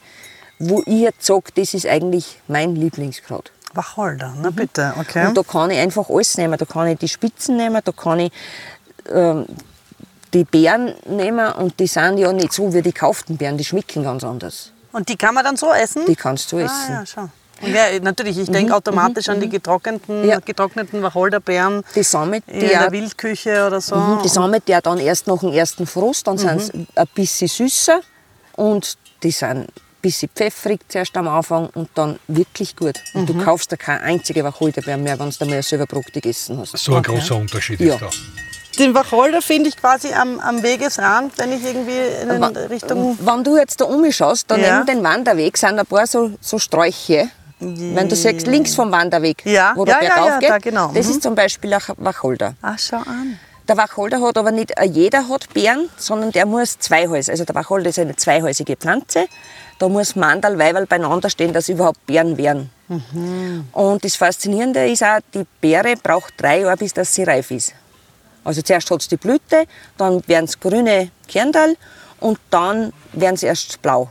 wo 0.60 0.82
ich 0.86 1.00
jetzt 1.02 1.26
sage, 1.26 1.46
das 1.56 1.74
ist 1.74 1.88
eigentlich 1.88 2.38
mein 2.48 2.76
Lieblingskraut. 2.76 3.52
Wacholder, 3.74 4.36
na 4.40 4.52
bitte, 4.52 4.94
okay. 5.00 5.26
Und 5.26 5.36
da 5.36 5.42
kann 5.42 5.72
ich 5.72 5.80
einfach 5.80 6.08
alles 6.10 6.38
nehmen. 6.38 6.60
Da 6.60 6.66
kann 6.66 6.88
ich 6.90 7.00
die 7.00 7.10
Spitzen 7.10 7.58
nehmen, 7.58 7.82
da 7.84 7.92
kann 7.92 8.20
ich 8.20 8.32
ähm, 9.12 9.48
die 10.32 10.44
Beeren 10.44 10.94
nehmen 11.10 11.52
und 11.54 11.80
die 11.80 11.88
sind 11.88 12.20
ja 12.20 12.32
nicht 12.34 12.54
so 12.54 12.72
wie 12.72 12.84
die 12.84 12.92
gekauften 12.94 13.36
Beeren, 13.38 13.58
die 13.58 13.66
schmecken 13.66 14.04
ganz 14.04 14.24
anders. 14.24 14.73
Und 14.94 15.10
die 15.10 15.18
kann 15.18 15.34
man 15.36 15.44
dann 15.44 15.58
so 15.58 15.74
essen? 15.74 16.06
Die 16.08 16.16
kannst 16.16 16.50
du 16.52 16.60
essen. 16.60 16.72
Ah, 16.90 16.94
ja, 17.00 17.06
schau. 17.06 17.30
Ja, 17.62 18.00
natürlich, 18.02 18.38
ich 18.38 18.50
denke 18.50 18.76
automatisch 18.76 19.30
an 19.30 19.40
die 19.40 19.48
getrockneten, 19.50 20.28
Ja. 20.28 20.40
getrockneten 20.40 21.02
Wacholderbeeren 21.02 21.84
Die 21.96 22.04
sammelt 22.04 22.44
in 22.48 22.60
die 22.62 22.68
der 22.68 22.92
Wildküche 22.92 23.66
oder 23.68 23.80
so. 23.82 23.96
Mhm, 23.96 24.22
Die 24.24 24.28
sammelt 24.30 24.68
ja 24.68 24.82
dann 24.82 24.98
erst 25.00 25.28
nach 25.28 25.40
dem 25.40 25.52
ersten 25.54 25.86
Frost, 25.88 26.28
dann 26.28 26.38
sind 26.38 26.62
sie 26.62 26.88
ein 26.96 27.08
bisschen 27.16 27.48
süßer 27.48 28.02
und 28.54 28.98
die 29.24 29.32
sind 29.32 29.50
ein 29.50 29.68
bisschen 30.02 30.30
pfeffrig 30.36 30.82
zuerst 30.90 31.16
am 31.16 31.28
Anfang 31.30 31.68
und 31.74 31.90
dann 31.96 32.20
wirklich 32.28 32.76
gut. 32.76 33.00
Und 33.14 33.30
du 33.30 33.34
kaufst 33.44 33.72
da 33.72 33.78
keine 33.78 34.02
einzige 34.02 34.44
Wacholderbeere 34.44 34.98
mehr, 34.98 35.18
wenn 35.18 35.30
du 35.30 35.46
mal 35.46 35.64
selber 35.64 35.86
Brot 35.86 36.12
gegessen 36.12 36.58
hast. 36.60 36.78
So 36.78 36.96
ein 36.96 37.04
großer 37.04 37.36
Unterschied 37.38 37.80
Ja. 37.80 37.94
ist 37.96 38.02
da. 38.02 38.10
Den 38.80 38.96
Wacholder 38.96 39.42
finde 39.42 39.70
ich 39.70 39.78
quasi 39.78 40.14
am, 40.14 40.40
am 40.40 40.64
Wegesrand, 40.64 41.38
wenn 41.38 41.52
ich 41.52 41.64
irgendwie 41.64 42.00
in 42.24 42.42
Wa- 42.42 42.48
Richtung... 42.70 43.18
Wenn 43.22 43.44
du 43.44 43.58
jetzt 43.58 43.80
da 43.80 43.86
umschaust, 43.86 44.50
da 44.50 44.56
Ja. 44.58 44.80
neben 44.80 44.98
dem 44.98 45.04
Wanderweg 45.04 45.56
sind 45.58 45.78
ein 45.78 45.86
paar 45.86 46.08
so, 46.08 46.32
so 46.42 46.58
Sträuche. 46.58 47.30
Wenn 47.60 48.10
du 48.10 48.16
siehst, 48.16 48.48
links 48.48 48.76
vom 48.76 48.92
Wanderweg, 48.92 49.46
Ja, 49.46 49.74
wo 49.76 49.86
der 49.86 49.96
ja, 49.96 50.00
Berg 50.02 50.12
ja, 50.18 50.26
ja, 50.28 50.34
aufgeht, 50.34 50.50
da 50.50 50.58
genau. 50.58 50.88
das 50.94 51.06
Mhm. 51.08 51.12
ist 51.14 51.24
zum 51.24 51.36
Beispiel 51.36 51.74
ein 51.74 51.82
Wacholder. 51.98 52.56
Ach, 52.62 52.78
schau 52.80 52.98
an. 52.98 53.40
Der 53.70 53.78
Wacholder 53.78 54.20
hat 54.20 54.38
aber 54.38 54.52
nicht 54.52 54.72
äh, 54.78 54.84
jeder 54.84 55.30
hat 55.30 55.54
Beeren, 55.54 55.90
sondern 55.96 56.32
der 56.34 56.46
muss 56.46 56.78
zweihäusig. 56.80 57.32
Also 57.32 57.46
der 57.46 57.56
Wacholder 57.56 57.90
ist 57.92 58.00
eine 58.00 58.16
zweihäusige 58.18 58.76
Pflanze. 58.76 59.28
Da 59.80 59.88
muss 59.88 60.18
Mandel, 60.18 60.60
Weiberl 60.60 60.86
beieinander 60.86 61.30
stehen, 61.30 61.54
dass 61.54 61.70
überhaupt 61.70 62.06
Beeren 62.06 62.38
werden. 62.38 62.70
Und 63.72 64.04
das 64.04 64.16
Faszinierende 64.18 64.86
ist 64.92 65.02
auch, 65.04 65.20
die 65.34 65.46
Beere 65.62 65.94
braucht 66.02 66.34
drei 66.38 66.60
Jahre, 66.62 66.76
bis 66.78 66.94
dass 66.94 67.14
sie 67.16 67.24
reif 67.24 67.50
ist. 67.52 67.74
Also 68.44 68.62
zuerst 68.62 68.90
hat 68.92 69.02
es 69.02 69.08
die 69.08 69.18
Blüte, 69.18 69.66
dann 69.98 70.22
werden 70.28 70.46
es 70.46 70.60
grüne 70.60 71.12
Kernteil 71.28 71.76
und 72.20 72.40
dann 72.50 72.94
werden 73.14 73.38
sie 73.38 73.48
erst 73.48 73.82
blau, 73.82 74.10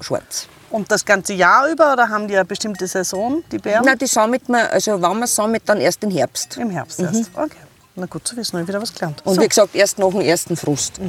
schwarz. 0.00 0.46
Und 0.70 0.90
das 0.90 1.04
ganze 1.04 1.32
Jahr 1.32 1.68
über 1.68 1.92
oder 1.92 2.08
haben 2.08 2.26
die 2.26 2.34
eine 2.34 2.44
bestimmte 2.44 2.86
Saison, 2.86 3.42
die 3.52 3.58
Beeren? 3.58 3.84
Nein, 3.84 3.98
die 3.98 4.06
sammelt 4.06 4.48
man, 4.48 4.66
also 4.66 5.00
wenn 5.00 5.18
man 5.18 5.26
sammelt, 5.26 5.62
dann 5.66 5.80
erst 5.80 6.02
im 6.02 6.10
Herbst. 6.10 6.56
Im 6.56 6.70
Herbst 6.70 7.00
erst. 7.00 7.30
Okay. 7.34 7.56
Na 7.94 8.06
gut 8.06 8.26
zu 8.26 8.36
wissen, 8.36 8.60
ich 8.60 8.68
wieder 8.68 8.80
was 8.80 8.92
gelernt. 8.92 9.22
Und 9.24 9.36
so. 9.36 9.40
wie 9.40 9.48
gesagt, 9.48 9.74
erst 9.74 9.98
nach 9.98 10.10
dem 10.10 10.20
ersten 10.20 10.56
Frust. 10.56 11.00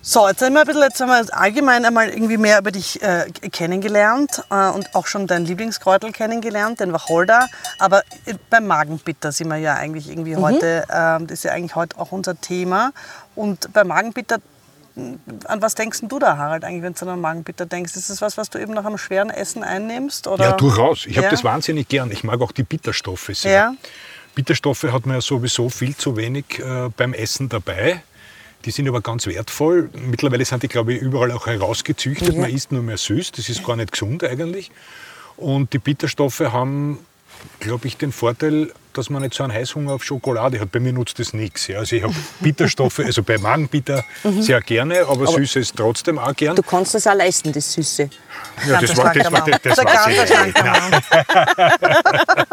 So, 0.00 0.28
jetzt 0.28 0.40
haben 0.42 0.54
wir 0.54 0.60
ein 0.60 0.66
bisschen 0.66 0.82
jetzt 0.82 1.00
haben 1.00 1.08
wir 1.08 1.36
allgemein 1.36 1.84
einmal 1.84 2.08
irgendwie 2.08 2.38
mehr 2.38 2.60
über 2.60 2.70
dich 2.70 3.02
äh, 3.02 3.26
kennengelernt 3.50 4.42
äh, 4.50 4.68
und 4.68 4.94
auch 4.94 5.06
schon 5.06 5.26
dein 5.26 5.44
Lieblingskräutel 5.44 6.12
kennengelernt, 6.12 6.80
den 6.80 6.92
Wacholder. 6.92 7.48
Aber 7.78 8.02
äh, 8.24 8.34
beim 8.48 8.66
Magenbitter 8.66 9.32
sind 9.32 9.48
wir 9.48 9.56
ja 9.56 9.74
eigentlich 9.74 10.08
irgendwie 10.08 10.36
heute, 10.36 10.84
äh, 10.88 11.18
das 11.20 11.30
ist 11.30 11.44
ja 11.44 11.52
eigentlich 11.52 11.74
heute 11.74 11.98
auch 11.98 12.12
unser 12.12 12.40
Thema. 12.40 12.92
Und 13.34 13.72
beim 13.72 13.88
Magenbitter, 13.88 14.38
an 15.44 15.62
was 15.62 15.74
denkst 15.74 16.00
du 16.02 16.18
da, 16.18 16.36
Harald, 16.36 16.64
eigentlich, 16.64 16.82
wenn 16.84 16.94
du 16.94 17.02
an 17.02 17.08
einen 17.10 17.20
Magenbitter 17.20 17.66
denkst? 17.66 17.96
Ist 17.96 18.08
das 18.08 18.22
was, 18.22 18.36
was 18.36 18.50
du 18.50 18.58
eben 18.58 18.72
nach 18.74 18.84
einem 18.84 18.98
schweren 18.98 19.30
Essen 19.30 19.64
einnimmst? 19.64 20.26
Oder? 20.28 20.44
Ja, 20.44 20.52
durchaus. 20.52 21.06
Ich 21.06 21.16
habe 21.16 21.26
Ja? 21.26 21.30
das 21.30 21.42
wahnsinnig 21.44 21.88
gern. 21.88 22.10
Ich 22.12 22.22
mag 22.24 22.40
auch 22.40 22.52
die 22.52 22.62
Bitterstoffe 22.62 23.30
sehr. 23.34 23.52
Ja. 23.52 23.74
Bitterstoffe 24.34 24.84
hat 24.84 25.04
man 25.06 25.16
ja 25.16 25.20
sowieso 25.20 25.68
viel 25.68 25.96
zu 25.96 26.16
wenig 26.16 26.60
äh, 26.60 26.88
beim 26.96 27.12
Essen 27.12 27.48
dabei. 27.48 28.02
Die 28.64 28.70
sind 28.70 28.88
aber 28.88 29.00
ganz 29.00 29.26
wertvoll. 29.26 29.88
Mittlerweile 29.94 30.44
sind 30.44 30.62
die, 30.62 30.68
glaube 30.68 30.94
ich, 30.94 31.00
überall 31.00 31.30
auch 31.32 31.46
herausgezüchtet. 31.46 32.36
Man 32.36 32.50
isst 32.50 32.72
nur 32.72 32.82
mehr 32.82 32.98
süß. 32.98 33.32
Das 33.32 33.48
ist 33.48 33.64
gar 33.64 33.76
nicht 33.76 33.92
gesund 33.92 34.24
eigentlich. 34.24 34.70
Und 35.36 35.72
die 35.72 35.78
Bitterstoffe 35.78 36.40
haben, 36.40 36.98
glaube 37.60 37.86
ich, 37.86 37.96
den 37.96 38.10
Vorteil, 38.10 38.72
dass 38.98 39.10
man 39.10 39.22
nicht 39.22 39.34
so 39.34 39.44
einen 39.44 39.52
Heißhunger 39.52 39.92
auf 39.92 40.04
Schokolade 40.04 40.60
hat. 40.60 40.72
Bei 40.72 40.80
mir 40.80 40.92
nutzt 40.92 41.18
das 41.18 41.32
nichts. 41.32 41.66
Ja. 41.68 41.78
Also 41.78 41.96
ich 41.96 42.02
habe 42.02 42.14
Bitterstoffe, 42.40 42.98
also 43.00 43.22
bei 43.22 43.38
Magenbitter 43.38 44.04
sehr 44.40 44.60
gerne, 44.60 45.06
aber, 45.06 45.26
Süßes 45.26 45.72
trotzdem 45.74 46.18
auch 46.18 46.34
gern. 46.34 46.56
Du 46.56 46.62
kannst 46.62 46.94
das 46.94 47.06
auch 47.06 47.14
leisten, 47.14 47.52
das 47.52 47.72
Süße. 47.72 48.10
Ja, 48.68 48.80
das 48.80 48.96
war, 48.96 49.14
das 49.14 49.32
war, 49.32 49.44
das, 49.44 49.62
das 49.62 49.76
Der 49.76 49.84
war 49.84 50.26
Schlankermann. 50.26 51.02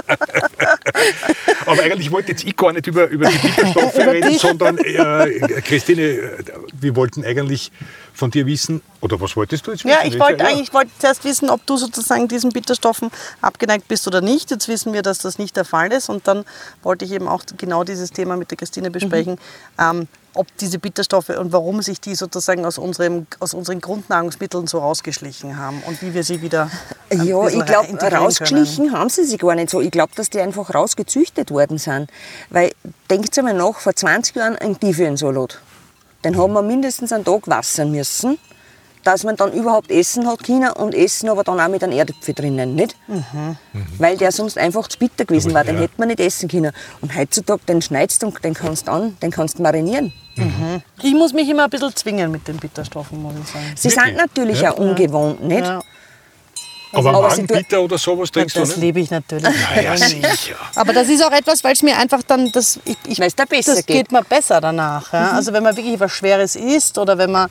Aber 1.65 1.81
eigentlich 1.81 2.11
wollte 2.11 2.31
jetzt 2.31 2.43
ich 2.43 2.55
gar 2.55 2.71
nicht 2.73 2.87
über, 2.87 3.07
über 3.07 3.27
die 3.27 3.37
Bitterstoffe 3.37 3.97
reden, 3.97 4.37
sondern 4.37 4.77
äh, 4.77 5.61
Christine, 5.61 6.01
äh, 6.01 6.43
wir 6.81 6.95
wollten 6.95 7.23
eigentlich 7.23 7.71
von 8.13 8.31
dir 8.31 8.45
wissen, 8.45 8.81
oder 9.01 9.19
was 9.19 9.35
wolltest 9.35 9.67
du 9.67 9.71
jetzt 9.71 9.85
wissen? 9.85 9.97
Ja, 9.97 10.05
ich 10.05 10.19
wollte 10.19 10.43
Ja. 10.43 10.49
eigentlich 10.49 10.73
wollte 10.73 10.91
zuerst 10.99 11.23
wissen, 11.25 11.49
ob 11.49 11.65
du 11.65 11.77
sozusagen 11.77 12.27
diesen 12.27 12.51
Bitterstoffen 12.51 13.11
abgeneigt 13.41 13.87
bist 13.87 14.07
oder 14.07 14.21
nicht. 14.21 14.51
Jetzt 14.51 14.67
wissen 14.67 14.93
wir, 14.93 15.01
dass 15.01 15.19
das 15.19 15.37
nicht 15.37 15.55
der 15.55 15.65
Fall 15.65 15.91
ist. 15.91 16.09
Und 16.09 16.27
dann 16.27 16.45
wollte 16.81 17.05
ich 17.05 17.11
eben 17.11 17.27
auch 17.27 17.43
genau 17.57 17.83
dieses 17.83 18.11
Thema 18.11 18.37
mit 18.37 18.51
der 18.51 18.57
Christine 18.57 18.89
besprechen, 18.89 19.37
ähm, 19.79 20.07
ob 20.33 20.47
diese 20.57 20.79
Bitterstoffe 20.79 21.29
und 21.29 21.53
warum 21.53 21.81
sich 21.81 22.01
die 22.01 22.13
sozusagen 22.15 22.65
aus, 22.65 22.77
unserem, 22.77 23.25
aus 23.39 23.53
unseren 23.53 23.79
Grundnahrungsmitteln 23.79 24.67
so 24.67 24.79
rausgeschlichen 24.79 25.57
haben 25.57 25.81
und 25.85 26.01
wie 26.01 26.13
wir 26.13 26.23
sie 26.23 26.41
wieder 26.41 26.69
ein 27.09 27.23
Ja, 27.25 27.47
ich 27.47 27.65
glaube, 27.65 27.97
rausgeschlichen 28.11 28.91
haben 28.91 29.09
sie 29.09 29.23
sich 29.23 29.39
gar 29.39 29.55
nicht 29.55 29.69
so. 29.69 29.81
Ich 29.81 29.91
glaube, 29.91 30.11
dass 30.15 30.29
die 30.29 30.39
einfach 30.41 30.73
rausgezüchtet 30.73 31.51
worden 31.51 31.77
sind. 31.77 32.09
Weil, 32.49 32.71
denkt 33.09 33.37
einmal 33.37 33.53
nach, 33.53 33.79
vor 33.79 33.95
20 33.95 34.35
Jahren 34.35 34.55
ein 34.57 34.79
Tiefensalat. 34.79 35.61
Den 36.25 36.37
haben 36.37 36.51
wir 36.53 36.61
mindestens 36.61 37.13
einen 37.13 37.23
Tag 37.23 37.47
waschen 37.47 37.91
müssen, 37.91 38.37
dass 39.03 39.23
man 39.23 39.35
dann 39.35 39.53
überhaupt 39.53 39.91
essen 39.91 40.27
hat 40.27 40.43
können 40.43 40.71
und 40.71 40.95
essen 40.95 41.29
aber 41.29 41.43
dann 41.43 41.59
auch 41.59 41.67
mit 41.67 41.83
einem 41.83 41.93
Erdäpfel 41.95 42.33
drinnen, 42.33 42.73
nicht? 42.73 42.95
Weil 43.99 44.17
der 44.17 44.31
sonst 44.31 44.57
einfach 44.57 44.87
zu 44.87 44.97
bitter 44.97 45.25
gewesen 45.25 45.49
Aber 45.51 45.57
war, 45.59 45.63
den 45.63 45.75
ja. 45.75 45.81
hätte 45.83 45.93
man 45.97 46.07
nicht 46.07 46.19
essen 46.19 46.49
können. 46.49 46.71
Und 47.01 47.15
heutzutage, 47.15 47.61
den 47.67 47.83
schneidest 47.83 48.23
du 48.23 48.27
und 48.27 48.43
den 48.43 48.55
kannst 48.55 48.87
du 48.87 48.91
an, 48.91 49.15
den 49.21 49.29
kannst 49.29 49.59
du 49.59 49.61
marinieren. 49.63 50.11
Ich 51.03 51.13
muss 51.13 51.31
mich 51.33 51.47
immer 51.47 51.65
ein 51.65 51.69
bisschen 51.69 51.95
zwingen 51.95 52.31
mit 52.31 52.47
den 52.47 52.57
Bitterstoffen, 52.57 53.21
muss 53.21 53.33
ich 53.41 53.47
sagen. 53.47 53.65
Sie 53.75 53.89
Wirklich? 53.89 54.03
sind 54.05 54.17
natürlich 54.17 54.61
Ja. 54.61 54.73
auch 54.73 54.77
ungewohnt, 54.79 55.43
nicht? 55.43 55.63
Ja, 55.65 55.81
Aber 56.95 57.09
aber 57.09 57.27
Magenbitter 57.29 57.81
oder 57.81 57.97
sowas 57.97 58.31
trinkst 58.31 58.55
du 58.55 58.61
das 58.61 58.69
nicht? 58.69 58.79
liebe 58.79 58.99
ich 58.99 59.11
natürlich. 59.11 59.45
Ah, 59.45 59.81
ja, 59.81 59.97
sicher. 59.97 60.55
Aber 60.75 60.93
das 60.93 61.07
ist 61.09 61.23
auch 61.23 61.31
etwas, 61.31 61.63
weil 61.63 61.73
es 61.73 61.83
mir 61.83 61.97
einfach 61.97 62.23
dann, 62.23 62.51
das, 62.51 62.79
ich, 62.85 62.97
ich, 63.07 63.19
Weil's 63.19 63.35
dir 63.35 63.45
besser 63.45 63.75
das 63.75 63.85
geht. 63.85 63.97
geht 63.97 64.11
mir 64.11 64.23
besser 64.23 64.61
danach. 64.61 65.11
Ja? 65.13 65.31
Also 65.31 65.53
wenn 65.53 65.63
man 65.63 65.75
wirklich 65.75 65.99
was 65.99 66.11
Schweres 66.11 66.55
isst 66.55 66.97
oder 66.97 67.17
wenn 67.17 67.31
man, 67.31 67.49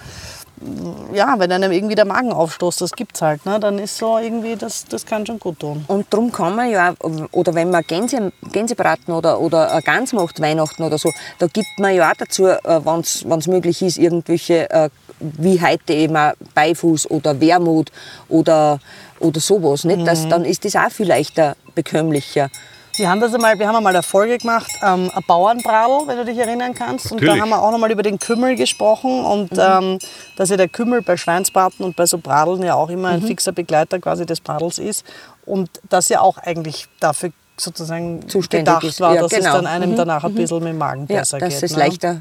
ja, 1.12 1.34
wenn 1.38 1.50
einem 1.52 1.72
irgendwie 1.72 1.94
der 1.94 2.04
Magen 2.04 2.32
aufstoßt, 2.32 2.80
das 2.80 2.92
gibt's 2.92 3.20
halt, 3.20 3.44
ne? 3.44 3.58
dann 3.60 3.78
ist 3.78 3.98
so 3.98 4.18
irgendwie, 4.18 4.56
das, 4.56 4.84
das 4.86 5.04
kann 5.04 5.26
schon 5.26 5.38
gut 5.38 5.58
tun. 5.60 5.84
Und 5.88 6.06
darum 6.10 6.30
kann 6.32 6.54
man 6.56 6.70
ja, 6.70 6.94
auch- 7.00 7.10
oder 7.32 7.54
wenn 7.54 7.70
man 7.70 7.82
Gänse, 7.82 8.32
Gänsebraten 8.52 9.12
oder, 9.12 9.40
oder 9.40 9.72
eine 9.72 9.82
Gans 9.82 10.12
macht, 10.12 10.40
Weihnachten 10.40 10.82
oder 10.82 10.96
so, 10.98 11.12
da 11.38 11.46
gibt 11.48 11.68
man 11.78 11.94
ja 11.94 12.10
auch 12.10 12.14
dazu, 12.16 12.44
wenn 12.44 13.38
es 13.38 13.46
möglich 13.46 13.82
ist, 13.82 13.98
irgendwelche, 13.98 14.70
äh, 14.70 14.88
wie 15.38 15.60
heute 15.60 15.92
eben 15.92 16.16
Beifuß 16.54 17.10
oder 17.10 17.40
Wermut 17.40 17.90
oder, 18.28 18.80
oder 19.20 19.40
sowas. 19.40 19.84
Nicht? 19.84 20.00
Mhm. 20.00 20.04
Das, 20.04 20.28
dann 20.28 20.44
ist 20.44 20.64
das 20.64 20.76
auch 20.76 20.90
viel 20.90 21.08
leichter 21.08 21.56
bekömmlicher. 21.74 22.50
Wir 22.96 23.10
haben 23.10 23.20
das 23.20 23.34
einmal, 23.34 23.58
wir 23.58 23.66
haben 23.66 23.74
einmal 23.74 23.94
eine 23.94 24.04
Folge 24.04 24.38
gemacht, 24.38 24.70
ähm, 24.80 25.10
ein 25.12 25.22
Bauernbradl, 25.26 26.06
wenn 26.06 26.16
du 26.16 26.24
dich 26.24 26.38
erinnern 26.38 26.74
kannst. 26.74 27.06
Und 27.10 27.16
Natürlich. 27.16 27.34
da 27.34 27.42
haben 27.42 27.48
wir 27.48 27.60
auch 27.60 27.72
nochmal 27.72 27.90
über 27.90 28.04
den 28.04 28.20
Kümmel 28.20 28.54
gesprochen 28.54 29.24
und 29.24 29.50
ähm, 29.58 29.98
dass 30.36 30.50
ja 30.50 30.56
der 30.56 30.68
Kümmel 30.68 31.02
bei 31.02 31.16
Schweinsbraten 31.16 31.84
und 31.84 31.96
bei 31.96 32.06
so 32.06 32.18
Bradeln 32.18 32.62
ja 32.62 32.74
auch 32.74 32.90
immer 32.90 33.08
ein 33.08 33.22
fixer 33.22 33.50
Begleiter 33.50 33.98
quasi 33.98 34.26
des 34.26 34.40
Bradels 34.40 34.78
ist. 34.78 35.04
Und 35.44 35.68
das 35.88 36.08
ja 36.08 36.20
auch 36.20 36.38
eigentlich 36.38 36.86
dafür 37.00 37.32
sozusagen 37.56 38.28
Zuständig 38.28 38.66
gedacht 38.66 38.84
ist. 38.84 39.00
war, 39.00 39.14
Ja, 39.14 39.22
dass 39.22 39.30
genau. 39.30 39.46
es 39.48 39.52
dann 39.54 39.66
einem 39.66 39.96
danach 39.96 40.24
ein 40.24 40.34
bisschen 40.34 40.58
mit 40.58 40.68
dem 40.68 40.78
Magen 40.78 41.06
Ja, 41.08 41.20
besser 41.20 41.38
dass 41.38 41.54
geht. 41.54 41.62
es 41.62 41.72
ne? 41.72 41.78
leichter 41.78 42.20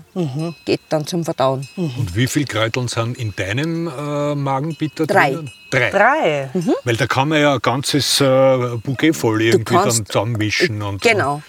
geht 0.65 0.81
dann 0.89 1.07
zum 1.07 1.23
Verdauen. 1.25 1.67
Und 1.75 2.15
wie 2.15 2.27
viel 2.27 2.45
Kräuteln 2.45 2.87
sind 2.87 3.17
in 3.17 3.35
deinem 3.35 3.87
äh, 3.87 4.35
Magenbitter 4.35 5.07
Drei. 5.07 5.31
drinnen? 5.31 5.51
Drei. 5.71 5.89
Drei. 5.89 6.49
Weil 6.83 6.95
da 6.97 7.07
kann 7.07 7.29
man 7.29 7.41
ja 7.41 7.53
ein 7.55 7.59
ganzes 7.61 8.21
äh, 8.21 8.25
Bouquet 8.83 9.13
voll 9.13 9.41
irgendwie 9.41 9.73
dann 9.73 10.05
zusammenmischen. 10.05 10.81
Und 10.81 11.01
Genau. 11.01 11.41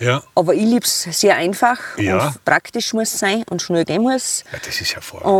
Ja. 0.00 0.22
Aber 0.34 0.54
ich 0.54 0.62
liebe 0.64 0.84
es 0.84 1.02
sehr 1.04 1.36
einfach 1.36 1.78
Ja. 1.98 2.26
und 2.28 2.44
praktisch 2.44 2.92
muss 2.94 3.12
es 3.14 3.18
sein 3.20 3.44
und 3.48 3.62
schnell 3.62 3.84
gehen 3.84 4.02
muss 4.02 4.42
ja, 4.52 4.58
das 4.64 4.80
ist 4.80 4.92
hervorragend. 4.94 5.30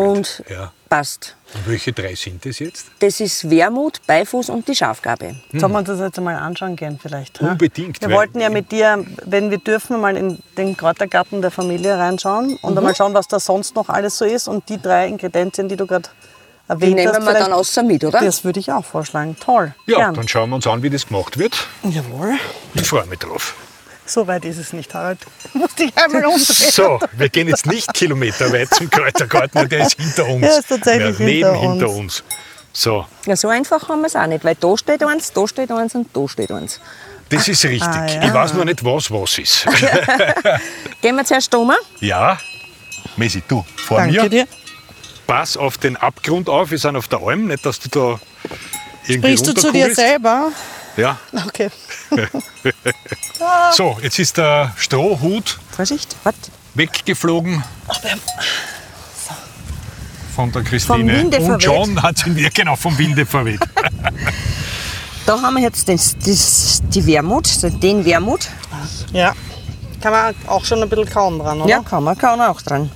und 0.40 0.44
ja. 0.48 0.72
Passt. 0.96 1.36
Und 1.54 1.68
welche 1.68 1.92
drei 1.92 2.14
sind 2.14 2.44
das 2.44 2.58
jetzt? 2.58 2.86
Das 3.00 3.20
ist 3.20 3.48
Wermut, 3.48 4.00
Beifuß 4.06 4.48
und 4.50 4.66
die 4.68 4.74
Schafgabe. 4.74 5.36
Sollen 5.52 5.72
wir 5.72 5.78
uns 5.78 5.88
das 5.88 6.00
jetzt 6.00 6.18
einmal 6.18 6.36
anschauen 6.36 6.76
gehen 6.76 6.98
vielleicht? 7.00 7.40
Unbedingt, 7.40 8.00
Wir 8.00 8.10
wollten 8.10 8.40
ja 8.40 8.48
mit 8.48 8.70
dir, 8.72 9.04
wenn 9.24 9.50
wir 9.50 9.58
dürfen, 9.58 10.00
mal 10.00 10.16
in 10.16 10.38
den 10.56 10.76
Kräutergarten 10.76 11.40
der 11.42 11.50
Familie 11.50 11.96
reinschauen 11.98 12.56
und 12.62 12.72
Mhm. 12.72 12.78
einmal 12.78 12.94
schauen, 12.96 13.14
was 13.14 13.28
da 13.28 13.38
sonst 13.40 13.74
noch 13.76 13.88
alles 13.88 14.16
so 14.18 14.24
ist. 14.24 14.48
Und 14.48 14.68
die 14.68 14.80
drei 14.80 15.06
Ingredienzien, 15.08 15.68
die 15.68 15.76
du 15.76 15.86
gerade 15.86 16.08
Die 16.08 16.70
erwähnt 16.72 16.94
nehmen 16.96 17.12
hast, 17.12 17.26
wir 17.26 17.32
dann 17.34 17.52
außer 17.52 17.82
mit, 17.82 18.04
oder? 18.04 18.20
Das 18.20 18.44
würde 18.44 18.58
ich 18.60 18.70
auch 18.72 18.84
vorschlagen. 18.84 19.36
Toll. 19.38 19.74
Ja, 19.86 19.96
Gern. 19.98 20.14
dann 20.14 20.28
schauen 20.28 20.50
wir 20.50 20.56
uns 20.56 20.66
an, 20.66 20.82
wie 20.82 20.90
das 20.90 21.06
gemacht 21.06 21.38
wird. 21.38 21.66
Jawohl. 21.84 22.34
Ich 22.74 22.88
freue 22.88 23.06
mich 23.06 23.18
drauf. 23.18 23.54
So 24.06 24.26
weit 24.26 24.44
ist 24.44 24.58
es 24.58 24.72
nicht, 24.72 24.92
Harald. 24.94 25.18
Du 25.52 25.58
musst 25.58 25.78
dich 25.78 25.92
einmal 25.96 26.24
umdrehen. 26.26 26.44
So, 26.44 26.98
wir 27.12 27.28
gehen 27.28 27.48
jetzt 27.48 27.66
nicht 27.66 27.92
kilometerweit 27.94 28.68
zum 28.74 28.90
Kräutergarten, 28.90 29.68
der 29.68 29.86
ist 29.86 29.96
hinter 29.98 30.26
uns. 30.28 30.42
Ja, 30.46 30.58
ist 30.58 30.68
tatsächlich 30.68 31.18
ja, 31.18 31.24
neben 31.24 31.48
hinter 31.54 31.60
hinter 31.72 31.88
uns. 31.90 32.20
uns. 32.20 32.24
So, 32.72 33.06
Ja, 33.26 33.36
so 33.36 33.48
einfach 33.48 33.88
haben 33.88 34.00
wir 34.00 34.08
es 34.08 34.16
auch 34.16 34.26
nicht, 34.26 34.44
weil 34.44 34.56
da 34.56 34.76
steht 34.76 35.02
eins, 35.04 35.32
da 35.32 35.46
steht 35.46 35.70
eins 35.70 35.94
und 35.94 36.08
da 36.12 36.28
steht 36.28 36.50
eins. 36.50 36.80
das 37.30 37.46
ist 37.48 37.64
richtig. 37.64 37.82
Ah, 37.88 38.06
ja. 38.06 38.24
Ich 38.24 38.34
weiß 38.34 38.52
nur 38.54 38.64
nicht, 38.64 38.84
was 38.84 39.10
was 39.10 39.38
ist. 39.38 39.64
Gehen 41.00 41.14
wir 41.16 41.24
zuerst 41.24 41.54
um. 41.54 41.72
ja, 42.00 42.38
Messi, 43.16 43.42
du, 43.46 43.64
vor 43.86 43.98
Danke 43.98 44.22
mir. 44.22 44.28
dir. 44.28 44.48
Pass 45.26 45.56
auf 45.56 45.78
den 45.78 45.96
Abgrund 45.96 46.48
auf, 46.48 46.70
wir 46.70 46.78
sind 46.78 46.96
auf 46.96 47.06
der 47.08 47.20
Alm, 47.20 47.46
nicht, 47.46 47.64
dass 47.64 47.78
du 47.78 47.88
da 47.88 48.20
irgendwie 49.06 49.36
Sprichst 49.36 49.46
du 49.46 49.54
zu 49.54 49.72
dir 49.72 49.94
selber? 49.94 50.50
Ja. 50.96 51.18
Okay. 51.46 51.70
So, 53.72 53.98
jetzt 54.02 54.18
ist 54.18 54.36
der 54.36 54.72
Strohhut 54.76 55.58
Vorsicht, 55.70 56.16
warte. 56.24 56.38
weggeflogen 56.74 57.62
haben- 57.88 58.20
von 60.34 60.50
der 60.52 60.62
Christine. 60.62 61.12
Winde 61.12 61.38
Und. 61.38 61.62
John 61.62 62.02
hat 62.02 62.26
mir 62.26 62.50
genau 62.50 62.74
vom 62.76 62.96
Winde 62.98 63.24
verweht. 63.26 63.60
Da 65.26 65.40
haben 65.40 65.54
wir 65.54 65.62
jetzt 65.62 65.88
das, 65.88 66.14
das, 66.18 66.82
die 66.86 67.06
Wermut, 67.06 67.46
den 67.82 68.04
Wermut. 68.04 68.46
Ja. 69.10 69.32
Kann 70.02 70.12
man 70.12 70.34
auch 70.46 70.62
schon 70.66 70.82
ein 70.82 70.88
bisschen 70.90 71.08
kauen 71.08 71.38
dran, 71.38 71.62
oder? 71.62 71.70
Ja, 71.70 71.82
kann 71.82 72.04
man, 72.04 72.14
man 72.36 72.50
auch 72.50 72.60
dran. 72.60 72.90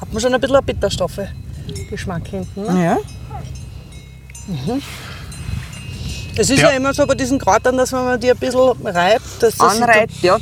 Hat 0.00 0.12
man 0.12 0.20
schon 0.22 0.32
ein 0.32 0.40
bisschen 0.40 0.54
einen 0.54 0.64
Bitterstoffe-Geschmack 0.66 2.28
hinten. 2.28 2.62
Ne? 2.72 2.84
Ja. 2.84 2.98
Es 6.40 6.48
ist 6.48 6.60
Ja. 6.60 6.70
ja. 6.70 6.76
immer 6.76 6.94
so 6.94 7.06
bei 7.06 7.14
diesen 7.14 7.38
Kräutern, 7.38 7.76
dass 7.76 7.92
wenn 7.92 8.02
man 8.02 8.18
die 8.18 8.30
ein 8.30 8.38
bisschen 8.38 8.86
reibt, 8.86 9.42
dass 9.42 9.58
das 9.58 9.76
Anreibt, 9.76 10.22
ja. 10.22 10.38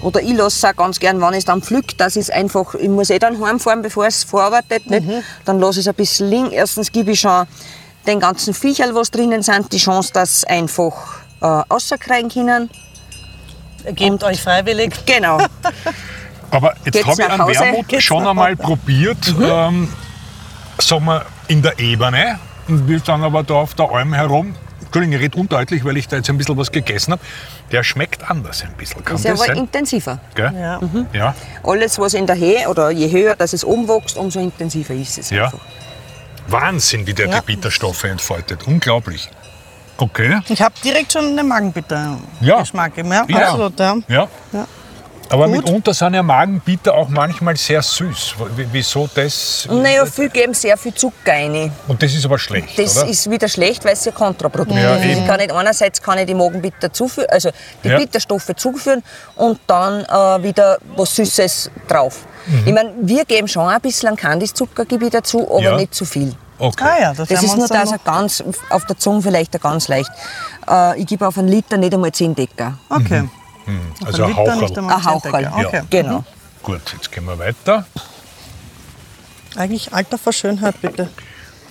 Oder 0.00 0.22
ich 0.22 0.32
lasse 0.32 0.56
es 0.56 0.64
auch 0.64 0.76
ganz 0.76 1.00
gern, 1.00 1.20
wenn 1.20 1.32
ich 1.32 1.38
es 1.38 1.44
dann 1.44 1.60
pflück, 1.60 1.98
dass 1.98 2.14
ich 2.14 2.22
es 2.22 2.30
einfach, 2.30 2.74
ich 2.76 2.88
muss 2.88 3.10
eh 3.10 3.18
dann 3.18 3.44
heimfahren, 3.44 3.82
bevor 3.82 4.06
es 4.06 4.22
verarbeitet, 4.22 4.88
nicht? 4.88 5.04
dann 5.44 5.58
lasse 5.58 5.80
ich 5.80 5.86
es 5.86 5.88
ein 5.88 5.94
bisschen 5.96 6.30
liegen. 6.30 6.52
Erstens 6.52 6.92
gebe 6.92 7.10
ich 7.10 7.20
schon 7.20 7.46
den 8.06 8.20
ganzen 8.20 8.54
Viecherl, 8.54 8.94
was 8.94 9.10
drinnen 9.10 9.42
sind, 9.42 9.72
die 9.72 9.78
Chance, 9.78 10.12
dass 10.12 10.42
sie 10.42 10.48
einfach 10.48 11.18
äh, 11.40 11.46
rauskriegen 11.46 12.30
können. 12.30 12.70
Gebt 13.96 14.22
euch 14.22 14.40
freiwillig. 14.40 14.92
Genau. 15.04 15.38
Aber 16.52 16.74
jetzt 16.84 17.04
habe 17.04 17.22
ich 17.22 17.38
Hause? 17.38 17.60
Wermut 17.60 17.88
Geht's 17.88 18.04
schon 18.04 18.26
einmal 18.26 18.54
probiert, 18.54 19.34
ähm, 19.42 19.88
sagen 20.78 21.04
wir, 21.06 21.26
in 21.48 21.60
der 21.60 21.76
Ebene. 21.80 22.38
Und 22.68 22.86
wir 22.86 23.00
sind 23.00 23.10
aber 23.24 23.42
da 23.42 23.54
auf 23.54 23.74
der 23.74 23.90
Alm 23.90 24.12
herum. 24.12 24.54
Entschuldigung, 24.90 25.14
ich 25.18 25.20
rede 25.22 25.38
undeutlich, 25.38 25.84
weil 25.84 25.96
ich 25.98 26.08
da 26.08 26.16
jetzt 26.16 26.28
ein 26.30 26.36
bisschen 26.36 26.56
was 26.56 26.72
gegessen 26.72 27.12
habe. 27.12 27.22
Der 27.70 27.84
schmeckt 27.84 28.28
anders 28.28 28.64
ein 28.64 28.72
bisschen. 28.76 29.04
Kann 29.04 29.14
ist 29.16 29.24
das 29.24 29.38
aber 29.40 29.46
sein? 29.46 29.56
intensiver. 29.58 30.18
Gell? 30.34 30.52
Ja. 30.52 30.80
Ja. 31.12 31.34
Alles, 31.62 31.96
was 32.00 32.14
in 32.14 32.26
der 32.26 32.36
Höhe 32.36 32.68
oder 32.68 32.90
je 32.90 33.08
höher 33.10 33.36
dass 33.36 33.52
es 33.52 33.62
umwächst, 33.62 34.16
umso 34.16 34.40
intensiver 34.40 34.92
ist 34.94 35.16
es 35.18 35.30
Ja. 35.30 35.44
einfach. 35.44 35.60
Wahnsinn, 36.48 37.06
wie 37.06 37.14
der 37.14 37.28
Ja. 37.28 37.38
die 37.40 37.46
Bitterstoffe 37.46 38.02
entfaltet. 38.02 38.66
Unglaublich. 38.66 39.30
Okay. 39.96 40.40
Ich 40.48 40.60
habe 40.60 40.74
direkt 40.82 41.12
schon 41.12 41.24
einen 41.26 41.46
Magenbitter-Geschmack. 41.46 42.96
Ja. 42.96 43.24
Ja. 43.28 43.38
absolut. 43.48 43.78
Ja. 43.78 43.96
Ja. 44.08 44.28
Ja. 44.52 44.66
Aber 45.30 45.46
Gut. 45.46 45.58
mitunter 45.58 45.94
sind 45.94 46.14
ja 46.14 46.22
Magenbitter 46.24 46.92
auch 46.92 47.08
manchmal 47.08 47.56
sehr 47.56 47.80
süß. 47.82 48.34
W- 48.56 48.66
Wieso 48.72 49.08
das? 49.14 49.68
Naja, 49.70 50.04
viel 50.04 50.28
geben 50.28 50.52
sehr 50.54 50.76
viel 50.76 50.92
Zucker 50.92 51.32
rein. 51.32 51.70
Und 51.86 52.02
das 52.02 52.12
ist 52.12 52.24
aber 52.24 52.36
schlecht, 52.38 52.76
Das 52.76 52.96
oder? 52.98 53.08
ist 53.08 53.30
wieder 53.30 53.48
schlecht, 53.48 53.84
weil 53.84 53.92
es 53.92 54.04
ja 54.04 54.10
kontraproduktiv 54.12 54.82
Ja, 54.82 54.96
ist. 54.96 55.04
Ich 55.18 55.26
kann 55.26 55.38
nicht 55.38 55.52
einerseits 55.52 56.02
kann 56.02 56.18
ich 56.18 56.26
die 56.26 56.34
Magenbitter 56.34 56.92
zuführen, 56.92 57.28
also 57.30 57.50
die 57.84 57.88
Ja. 57.88 57.98
Bitterstoffe 57.98 58.50
zuführen 58.56 59.02
und 59.36 59.60
dann 59.68 60.00
äh, 60.04 60.42
wieder 60.42 60.78
was 60.96 61.14
Süßes 61.14 61.70
drauf. 61.86 62.26
Mhm. 62.46 62.62
Ich 62.66 62.74
meine, 62.74 62.92
wir 63.00 63.24
geben 63.24 63.46
schon 63.46 63.68
ein 63.68 63.80
bisschen 63.80 64.16
ich 65.04 65.10
dazu, 65.10 65.48
aber 65.48 65.62
Ja. 65.62 65.76
nicht 65.76 65.94
zu 65.94 66.04
viel. 66.04 66.34
okay. 66.58 66.84
Ah 66.84 67.00
ja, 67.00 67.14
das, 67.14 67.28
Das 67.28 67.42
ist 67.44 67.56
nur 67.56 67.68
das 67.68 67.76
ganz, 68.04 68.42
auf 68.70 68.84
der 68.86 68.98
Zunge 68.98 69.22
vielleicht 69.22 69.60
ganz 69.62 69.86
leicht. 69.86 70.10
Äh, 70.68 70.98
ich 71.00 71.06
gebe 71.06 71.24
auf 71.26 71.38
einen 71.38 71.48
Liter 71.48 71.76
nicht 71.76 71.94
einmal 71.94 72.10
10 72.10 72.34
Decker. 72.34 72.74
Okay. 72.88 73.28
Also 74.04 74.24
ein 74.24 74.30
Liter, 74.30 75.04
Haucherl. 75.04 75.34
Ein 75.44 75.52
10 75.52 75.54
Haucherl. 75.54 75.66
Okay. 75.66 75.82
Genau. 75.90 76.24
Gut, 76.62 76.80
jetzt 76.92 77.10
gehen 77.12 77.24
wir 77.24 77.38
weiter. 77.38 77.84
Eigentlich 79.56 79.92
Alter 79.92 80.18
vor 80.18 80.32
Schönheit, 80.32 80.80
bitte. 80.80 81.10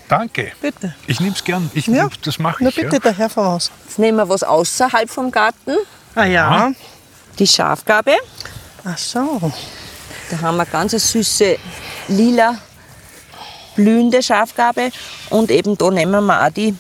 Danke. 0.08 0.51
Bitte. 0.62 0.96
Ich 1.08 1.20
nehme 1.20 1.36
es 1.36 1.44
gern. 1.44 1.70
Ich, 1.74 1.88
Ja. 1.88 2.10
Das 2.24 2.39
mache 2.39 2.63
Na 2.63 2.70
ich. 2.70 2.75
bitte, 2.75 2.96
Ja. 2.96 3.00
daher 3.00 3.29
voraus. 3.29 3.72
Jetzt 3.86 4.00
nehmen 4.00 4.18
wir 4.18 4.27
was 4.27 4.44
außerhalb 4.44 5.10
vom 5.10 5.29
Garten. 5.32 5.75
Ah 6.15 6.25
ja. 6.25 6.72
Die 7.38 7.48
Schafgabe. 7.48 8.13
Ach 8.84 8.98
so. 8.98 9.51
Da 10.32 10.41
haben 10.41 10.58
wir 10.58 10.65
ganz 10.65 10.94
eine 10.94 11.00
süße 11.00 11.58
lila 12.08 12.56
blühende 13.75 14.22
Schafgabe 14.22 14.91
und 15.29 15.51
eben 15.51 15.77
da 15.77 15.89
nehmen 15.91 16.25
wir 16.25 16.46
auch 16.46 16.50
die, 16.51 16.75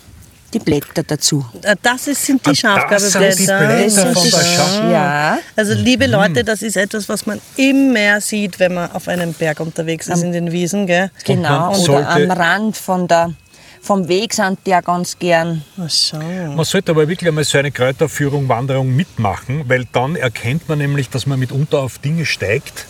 die 0.53 0.59
Blätter 0.59 1.03
dazu. 1.03 1.45
Äh, 1.63 1.75
Das 1.81 2.07
ist, 2.07 2.25
sind 2.25 2.45
die 2.45 2.49
Ah, 2.49 2.51
das 2.51 2.59
Schafgabeblätter. 2.59 3.31
sind 3.31 3.39
die 3.39 3.45
Blätter 3.45 4.05
Das 4.05 4.13
von 4.17 4.25
ist 4.25 4.35
der. 4.35 4.43
Schaf- 4.43 4.91
Ja, 4.91 5.39
Also 5.55 5.73
liebe 5.73 6.07
Leute, 6.07 6.43
das 6.43 6.61
ist 6.61 6.77
etwas, 6.77 7.07
was 7.09 7.25
man 7.25 7.39
immer 7.57 8.19
sieht, 8.21 8.59
wenn 8.59 8.73
man 8.73 8.91
auf 8.91 9.07
einem 9.07 9.33
Berg 9.33 9.59
unterwegs 9.59 10.07
ist 10.07 10.23
in 10.23 10.31
den 10.31 10.51
Wiesen. 10.51 10.87
Gell? 10.87 11.11
genau. 11.25 11.75
Oder 11.77 12.07
am 12.09 12.31
Rand 12.31 12.77
von 12.77 13.07
der, 13.07 13.33
vom 13.81 14.07
Weg 14.07 14.33
sind 14.33 14.59
die 14.65 14.71
ja 14.71 14.81
ganz 14.81 15.17
gern. 15.19 15.63
Ach 15.81 15.89
so. 15.89 16.17
Man 16.17 16.65
sollte 16.65 16.91
aber 16.91 17.07
wirklich 17.07 17.27
einmal 17.29 17.43
so 17.45 17.57
eine 17.57 17.71
Kräuterführung, 17.71 18.49
Wanderung 18.49 18.95
mitmachen, 18.95 19.63
weil 19.67 19.85
dann 19.93 20.15
erkennt 20.15 20.67
man 20.67 20.79
nämlich, 20.79 21.09
dass 21.09 21.25
man 21.25 21.39
mitunter 21.39 21.79
auf 21.79 21.97
Dinge 21.99 22.25
steigt, 22.25 22.85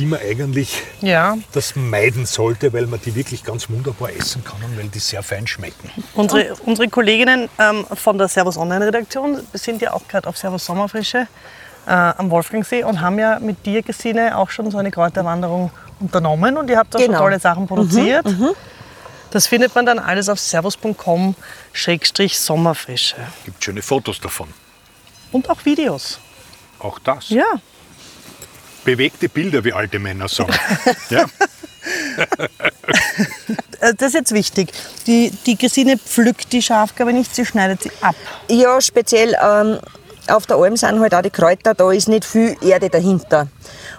die 0.00 0.06
man 0.06 0.18
eigentlich 0.20 0.82
Ja. 1.02 1.36
das 1.52 1.76
meiden 1.76 2.24
sollte, 2.26 2.72
weil 2.72 2.86
man 2.86 2.98
die 3.04 3.14
wirklich 3.14 3.44
ganz 3.44 3.68
wunderbar 3.68 4.10
essen 4.10 4.42
kann 4.42 4.56
und 4.64 4.76
weil 4.78 4.88
die 4.88 4.98
sehr 4.98 5.22
fein 5.22 5.46
schmecken. 5.46 5.90
Unsere, 6.14 6.54
unsere 6.64 6.88
Kolleginnen 6.88 7.48
ähm, 7.58 7.84
von 7.94 8.16
der 8.18 8.26
Servus 8.28 8.56
Online 8.56 8.86
Redaktion 8.86 9.42
sind 9.52 9.82
ja 9.82 9.92
auch 9.92 10.08
gerade 10.08 10.26
auf 10.28 10.36
Servus 10.38 10.64
Sommerfrische 10.64 11.26
äh, 11.86 11.90
am 11.92 12.30
Wolfgangsee 12.30 12.82
und 12.82 13.00
haben 13.02 13.18
ja 13.18 13.38
mit 13.40 13.64
dir, 13.66 13.82
Gesine, 13.82 14.36
auch 14.38 14.48
schon 14.50 14.70
so 14.70 14.78
eine 14.78 14.90
Kräuterwanderung 14.90 15.70
unternommen 16.00 16.56
und 16.56 16.70
ihr 16.70 16.78
habt 16.78 16.96
auch 16.96 17.00
Genau. 17.00 17.12
schon 17.12 17.18
tolle 17.26 17.38
Sachen 17.38 17.66
produziert. 17.66 18.24
Das 19.30 19.46
findet 19.46 19.74
man 19.74 19.84
dann 19.86 19.98
alles 20.00 20.28
auf 20.30 20.40
servus.com-sommerfrische. 20.40 23.16
Gibt 23.44 23.62
schöne 23.62 23.82
Fotos 23.82 24.18
davon. 24.20 24.48
Und 25.30 25.48
auch 25.48 25.64
Videos. 25.64 26.18
Auch 26.80 26.98
das. 26.98 27.28
Ja. 27.28 27.44
Bewegte 28.84 29.28
Bilder, 29.28 29.64
wie 29.64 29.72
alte 29.72 29.98
Männer 29.98 30.28
sagen. 30.28 30.54
ja. 31.10 31.24
Äh, 33.80 33.94
Das 33.94 34.08
ist 34.08 34.14
jetzt 34.14 34.32
wichtig. 34.32 34.72
Die, 35.06 35.30
die 35.46 35.56
Gesine 35.56 35.98
pflückt 35.98 36.52
die 36.52 36.62
Schafgabe 36.62 37.12
nicht, 37.12 37.34
sie 37.34 37.44
schneidet 37.46 37.82
sie 37.82 37.92
ab. 38.00 38.14
Ja, 38.48 38.80
speziell 38.80 39.36
ähm, 39.42 39.78
auf 40.28 40.46
der 40.46 40.56
Alm 40.56 40.76
sind 40.76 41.00
halt 41.00 41.14
auch 41.14 41.22
die 41.22 41.30
Kräuter, 41.30 41.74
da 41.74 41.90
ist 41.90 42.08
nicht 42.08 42.24
viel 42.24 42.56
Erde 42.62 42.88
dahinter. 42.88 43.48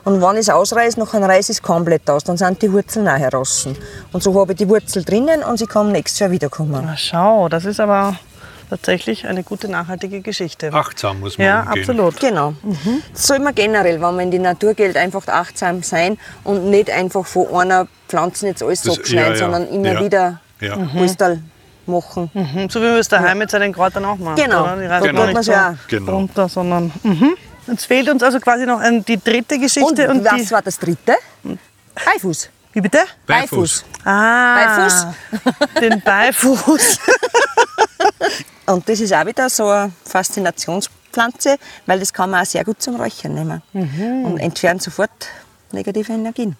Und 0.03 0.21
wenn 0.21 0.33
ich 0.33 0.41
es 0.41 0.49
ausreiße, 0.49 0.97
dann 1.11 1.23
reiße 1.23 1.51
ich 1.51 1.57
es 1.57 1.61
komplett 1.61 2.09
aus, 2.09 2.23
dann 2.23 2.37
sind 2.37 2.61
die 2.61 2.71
Wurzeln 2.71 3.07
auch 3.07 3.17
heraus. 3.17 3.67
Und 4.11 4.23
so 4.23 4.39
habe 4.39 4.53
ich 4.53 4.57
die 4.57 4.69
Wurzel 4.69 5.03
drinnen 5.03 5.43
und 5.43 5.57
sie 5.57 5.67
kann 5.67 5.91
nächstes 5.91 6.19
Jahr 6.19 6.31
wiederkommen. 6.31 6.83
Na 6.85 6.97
schau, 6.97 7.49
das 7.49 7.65
ist 7.65 7.79
aber 7.79 8.17
tatsächlich 8.71 9.27
eine 9.27 9.43
gute 9.43 9.67
nachhaltige 9.67 10.21
Geschichte. 10.21 10.71
Achtsam 10.73 11.19
muss 11.19 11.37
man 11.37 11.45
ja, 11.47 11.59
umgehen. 11.63 11.79
absolut. 11.81 12.19
Genau. 12.19 12.53
Das 13.13 13.27
soll 13.27 13.39
man 13.39 13.53
generell, 13.53 13.95
wenn 13.95 14.15
man 14.15 14.19
in 14.21 14.31
die 14.31 14.39
Natur 14.39 14.73
geht, 14.73 14.95
einfach 14.97 15.27
achtsam 15.27 15.83
sein 15.83 16.17
und 16.45 16.69
nicht 16.69 16.89
einfach 16.89 17.25
von 17.25 17.47
einer 17.53 17.87
Pflanze 18.07 18.47
jetzt 18.47 18.63
alles 18.63 18.81
Das- 18.83 18.97
abschneiden, 18.97 19.25
ja, 19.27 19.33
ja. 19.33 19.37
sondern 19.37 19.67
immer 19.67 19.93
Ja. 19.93 20.03
wieder 20.03 20.39
Ja. 20.61 20.77
alles 20.95 21.17
da 21.17 21.35
machen. 21.85 22.31
Mhm, 22.33 22.69
So 22.69 22.79
wie 22.81 22.85
man 22.85 22.97
es 22.99 23.09
daheim 23.09 23.37
mit 23.39 23.51
seinen 23.51 23.73
Kräutern 23.73 24.05
auch 24.05 24.17
macht. 24.17 24.37
Genau, 24.41 24.63
Oder? 24.63 24.77
Die 24.77 24.87
man 25.11 25.15
man's 25.15 25.33
nicht 25.33 25.43
so 25.45 25.51
ja. 25.51 25.75
Genau. 25.89 26.11
runter, 26.13 26.47
sondern. 26.47 26.91
Mhm. 27.03 27.33
Jetzt 27.67 27.85
fehlt 27.85 28.09
uns 28.09 28.23
also 28.23 28.39
quasi 28.39 28.65
noch 28.65 28.79
ein, 28.79 29.03
die 29.03 29.21
dritte 29.21 29.55
Und, 29.55 29.61
Geschichte. 29.61 30.09
Und, 30.09 30.23
was 30.25 30.35
die, 30.43 30.51
war 30.51 30.61
das 30.61 30.79
dritte? 30.79 31.15
Beifuß. 32.05 32.49
wie 32.73 32.81
bitte? 32.81 32.99
Beifuß. 33.27 33.83
Ah, 34.05 34.55
Beifuß. 34.77 35.07
Den 35.81 36.01
Beifuß. 36.01 36.99
Und 38.65 38.87
das 38.87 38.99
ist 38.99 39.13
auch 39.13 39.25
wieder 39.25 39.49
so 39.49 39.67
eine 39.67 39.91
Faszinationspflanze, 40.05 41.57
weil 41.85 41.99
das 41.99 42.13
kann 42.13 42.29
man 42.29 42.41
auch 42.41 42.45
sehr 42.45 42.63
gut 42.63 42.81
zum 42.81 42.95
Räuchern 42.95 43.33
nehmen. 43.33 43.61
Und 43.73 44.39
entfernt 44.39 44.81
sofort 44.81 45.09
negative 45.71 46.13
Energien. 46.13 46.55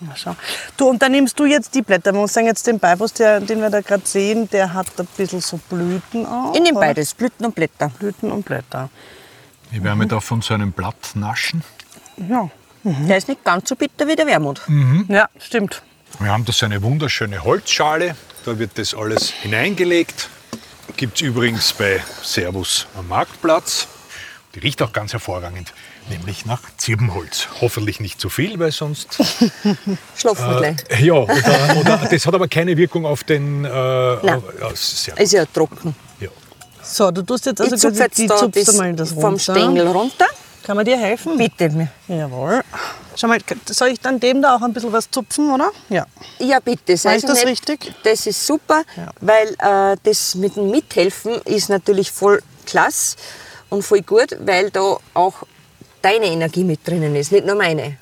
Na, 0.00 0.14
schau. 0.14 0.36
Du, 0.76 0.88
und 0.88 1.00
dann 1.00 1.12
nimmst 1.12 1.38
du 1.38 1.46
jetzt 1.46 1.74
die 1.74 1.80
Blätter. 1.80 2.12
Man 2.12 2.20
muss 2.22 2.34
sagen, 2.34 2.46
jetzt 2.46 2.66
den 2.66 2.78
Beifuß, 2.78 3.14
der, 3.14 3.40
den 3.40 3.60
wir 3.60 3.70
da 3.70 3.80
gerade 3.80 4.02
sehen, 4.06 4.48
der 4.50 4.74
hat 4.74 4.88
ein 4.98 5.08
bisschen 5.16 5.40
so 5.40 5.58
Blüten 5.70 6.26
auch. 6.26 6.54
Ich 6.54 6.60
nehme 6.60 6.78
beides, 6.78 7.14
Blüten 7.14 7.46
und 7.46 7.54
Blätter. 7.54 7.88
Blüten 7.98 8.30
und 8.30 8.44
Blätter. 8.44 8.90
Ich 9.72 9.82
werde 9.82 9.96
mir 9.96 10.06
da 10.06 10.20
von 10.20 10.42
so 10.42 10.52
einem 10.52 10.72
Blatt 10.72 11.12
naschen. 11.14 11.62
Ja, 12.28 12.50
Der 12.84 13.16
ist 13.16 13.28
nicht 13.28 13.42
ganz 13.42 13.68
so 13.70 13.76
bitter 13.76 14.06
wie 14.06 14.16
der 14.16 14.26
Wermut. 14.26 14.60
ja 15.08 15.28
stimmt. 15.38 15.82
Wir 16.18 16.30
haben 16.30 16.44
da 16.44 16.52
so 16.52 16.66
eine 16.66 16.82
wunderschöne 16.82 17.42
Holzschale. 17.42 18.16
Da 18.44 18.58
wird 18.58 18.76
das 18.78 18.94
alles 18.94 19.30
hineingelegt. 19.30 20.28
Gibt 20.96 21.16
es 21.16 21.22
übrigens 21.22 21.72
bei 21.72 22.02
Servus 22.22 22.86
am 22.96 23.08
Marktplatz. 23.08 23.86
Die 24.54 24.60
riecht 24.60 24.82
auch 24.82 24.92
ganz 24.92 25.12
hervorragend, 25.12 25.72
nämlich 26.08 26.46
nach 26.46 26.60
Zirbenholz. 26.76 27.48
Hoffentlich 27.60 28.00
nicht 28.00 28.20
zu 28.20 28.30
viel, 28.30 28.58
weil 28.58 28.72
sonst. 28.72 29.08
Schlafen 30.16 30.50
wir 30.50 30.56
gleich. 30.56 31.00
Ja, 31.00 31.14
oder, 31.14 31.76
oder, 31.78 32.08
das 32.10 32.26
hat 32.26 32.34
aber 32.34 32.48
keine 32.48 32.76
Wirkung 32.76 33.06
auf 33.06 33.24
den. 33.24 33.64
Äh, 33.64 33.68
Nein. 33.68 34.42
ja, 34.60 34.70
sehr 34.74 35.14
gut. 35.14 35.22
Ist 35.22 35.32
ja 35.32 35.46
trocken. 35.46 35.94
Ja. 36.18 36.28
So, 36.82 37.10
du 37.10 37.22
tust 37.22 37.46
jetzt 37.46 37.60
also 37.60 37.74
ich 37.74 37.80
zupfe 37.80 37.94
die 37.94 38.22
jetzt 38.22 38.30
da 38.30 38.36
zupfst 38.36 38.68
das 38.68 38.68
einmal 38.70 38.94
das 38.94 39.12
vom 39.12 39.24
runter. 39.24 39.38
Stängel 39.38 39.86
runter. 39.88 40.26
Kann 40.68 40.76
man 40.76 40.84
dir 40.84 40.98
helfen? 40.98 41.38
Bitte 41.38 41.70
mir. 41.70 41.88
Jawohl. 42.08 42.60
Schau 43.16 43.26
mal, 43.26 43.38
soll 43.70 43.88
ich 43.88 44.00
dann 44.00 44.20
dem 44.20 44.42
da 44.42 44.54
auch 44.54 44.60
ein 44.60 44.74
bisschen 44.74 44.92
was 44.92 45.10
zupfen, 45.10 45.50
oder? 45.50 45.70
Ja. 45.88 46.04
Ja, 46.40 46.60
bitte. 46.60 46.94
sei 46.98 47.16
ich 47.16 47.22
so 47.22 47.28
das 47.28 47.38
nett. 47.38 47.46
richtig? 47.48 47.90
Das 48.04 48.26
ist 48.26 48.46
super, 48.46 48.82
Ja. 48.94 49.08
weil 49.22 49.48
äh, 49.60 49.96
das 50.02 50.34
mit 50.34 50.56
dem 50.56 50.70
Mithelfen 50.70 51.40
ist 51.46 51.70
natürlich 51.70 52.12
voll 52.12 52.42
klasse 52.66 53.16
und 53.70 53.82
voll 53.82 54.02
gut, 54.02 54.36
weil 54.40 54.70
da 54.70 54.98
auch 55.14 55.36
deine 56.02 56.26
Energie 56.26 56.64
mit 56.64 56.86
drinnen 56.86 57.16
ist, 57.16 57.32
nicht 57.32 57.46
nur 57.46 57.56
meine. 57.56 57.96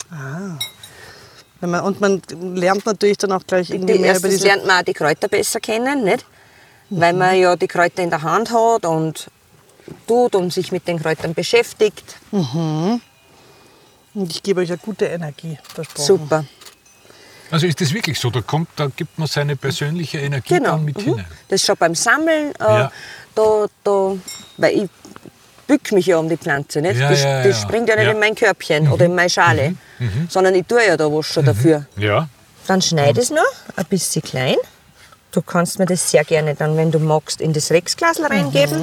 Wenn 1.60 1.70
man, 1.70 1.82
und 1.84 2.00
man 2.00 2.20
lernt 2.56 2.84
natürlich 2.84 3.18
dann 3.18 3.30
auch 3.30 3.44
gleich 3.46 3.70
irgendwie 3.70 3.92
Die, 3.92 3.98
mehr 4.00 4.16
über 4.18 4.28
diese... 4.28 4.44
lernt 4.44 4.66
man 4.66 4.80
auch 4.80 4.84
die 4.84 4.92
Kräuter 4.92 5.28
besser 5.28 5.60
kennen, 5.60 6.02
nicht? 6.02 6.26
weil 6.90 7.12
man 7.12 7.36
ja 7.36 7.54
die 7.54 7.68
Kräuter 7.68 8.02
in 8.02 8.10
der 8.10 8.22
Hand 8.22 8.50
hat 8.50 8.84
und 8.86 9.28
tut 10.06 10.34
und 10.34 10.52
sich 10.52 10.72
mit 10.72 10.86
den 10.88 11.00
Kräutern 11.00 11.34
beschäftigt. 11.34 12.16
Und 12.32 13.00
ich 14.30 14.42
gebe 14.42 14.60
euch 14.62 14.68
eine 14.70 14.78
gute 14.78 15.06
Energie, 15.06 15.58
versprochen. 15.74 16.06
Super. 16.06 16.44
Also 17.50 17.66
ist 17.66 17.80
das 17.80 17.92
wirklich 17.92 18.18
so? 18.18 18.30
Da, 18.30 18.40
kommt, 18.40 18.68
da 18.76 18.86
gibt 18.88 19.18
man 19.18 19.28
seine 19.28 19.54
persönliche 19.56 20.18
Energie 20.18 20.54
Genau. 20.54 20.72
dann 20.72 20.84
mit 20.84 20.98
Mhm. 20.98 21.02
hinein. 21.02 21.26
Das 21.48 21.60
ist 21.60 21.66
schon 21.66 21.76
beim 21.76 21.94
Sammeln. 21.94 22.52
Äh, 22.58 22.64
Ja. 22.64 22.92
da, 23.34 23.66
da, 23.84 24.16
weil 24.56 24.76
ich 24.78 24.90
bück 25.68 25.92
mich 25.92 26.06
ja 26.06 26.18
um 26.18 26.28
die 26.28 26.36
Pflanze. 26.36 26.80
Nicht? 26.80 26.98
Ja, 26.98 27.08
das, 27.10 27.22
ja, 27.22 27.42
das 27.44 27.60
springt 27.62 27.88
ja 27.88 27.94
nicht 27.96 28.06
Ja. 28.06 28.12
in 28.12 28.18
mein 28.18 28.34
Körbchen 28.34 28.90
oder 28.90 29.04
in 29.04 29.14
meine 29.14 29.30
Schale, 29.30 29.74
sondern 30.28 30.54
ich 30.56 30.66
tue 30.66 30.84
ja 30.84 30.96
da 30.96 31.06
was 31.12 31.26
schon 31.26 31.44
dafür. 31.44 31.86
Ja. 31.96 32.28
Dann 32.66 32.82
schneide 32.82 33.20
ich 33.20 33.26
es 33.26 33.30
noch 33.30 33.44
ein 33.76 33.84
bisschen 33.86 34.22
klein. 34.22 34.56
Du 35.30 35.42
kannst 35.42 35.78
mir 35.78 35.86
das 35.86 36.10
sehr 36.10 36.24
gerne 36.24 36.54
dann, 36.54 36.76
wenn 36.76 36.90
du 36.90 36.98
magst, 36.98 37.40
in 37.40 37.52
das 37.52 37.70
Rexglas 37.70 38.18
reingeben. 38.20 38.82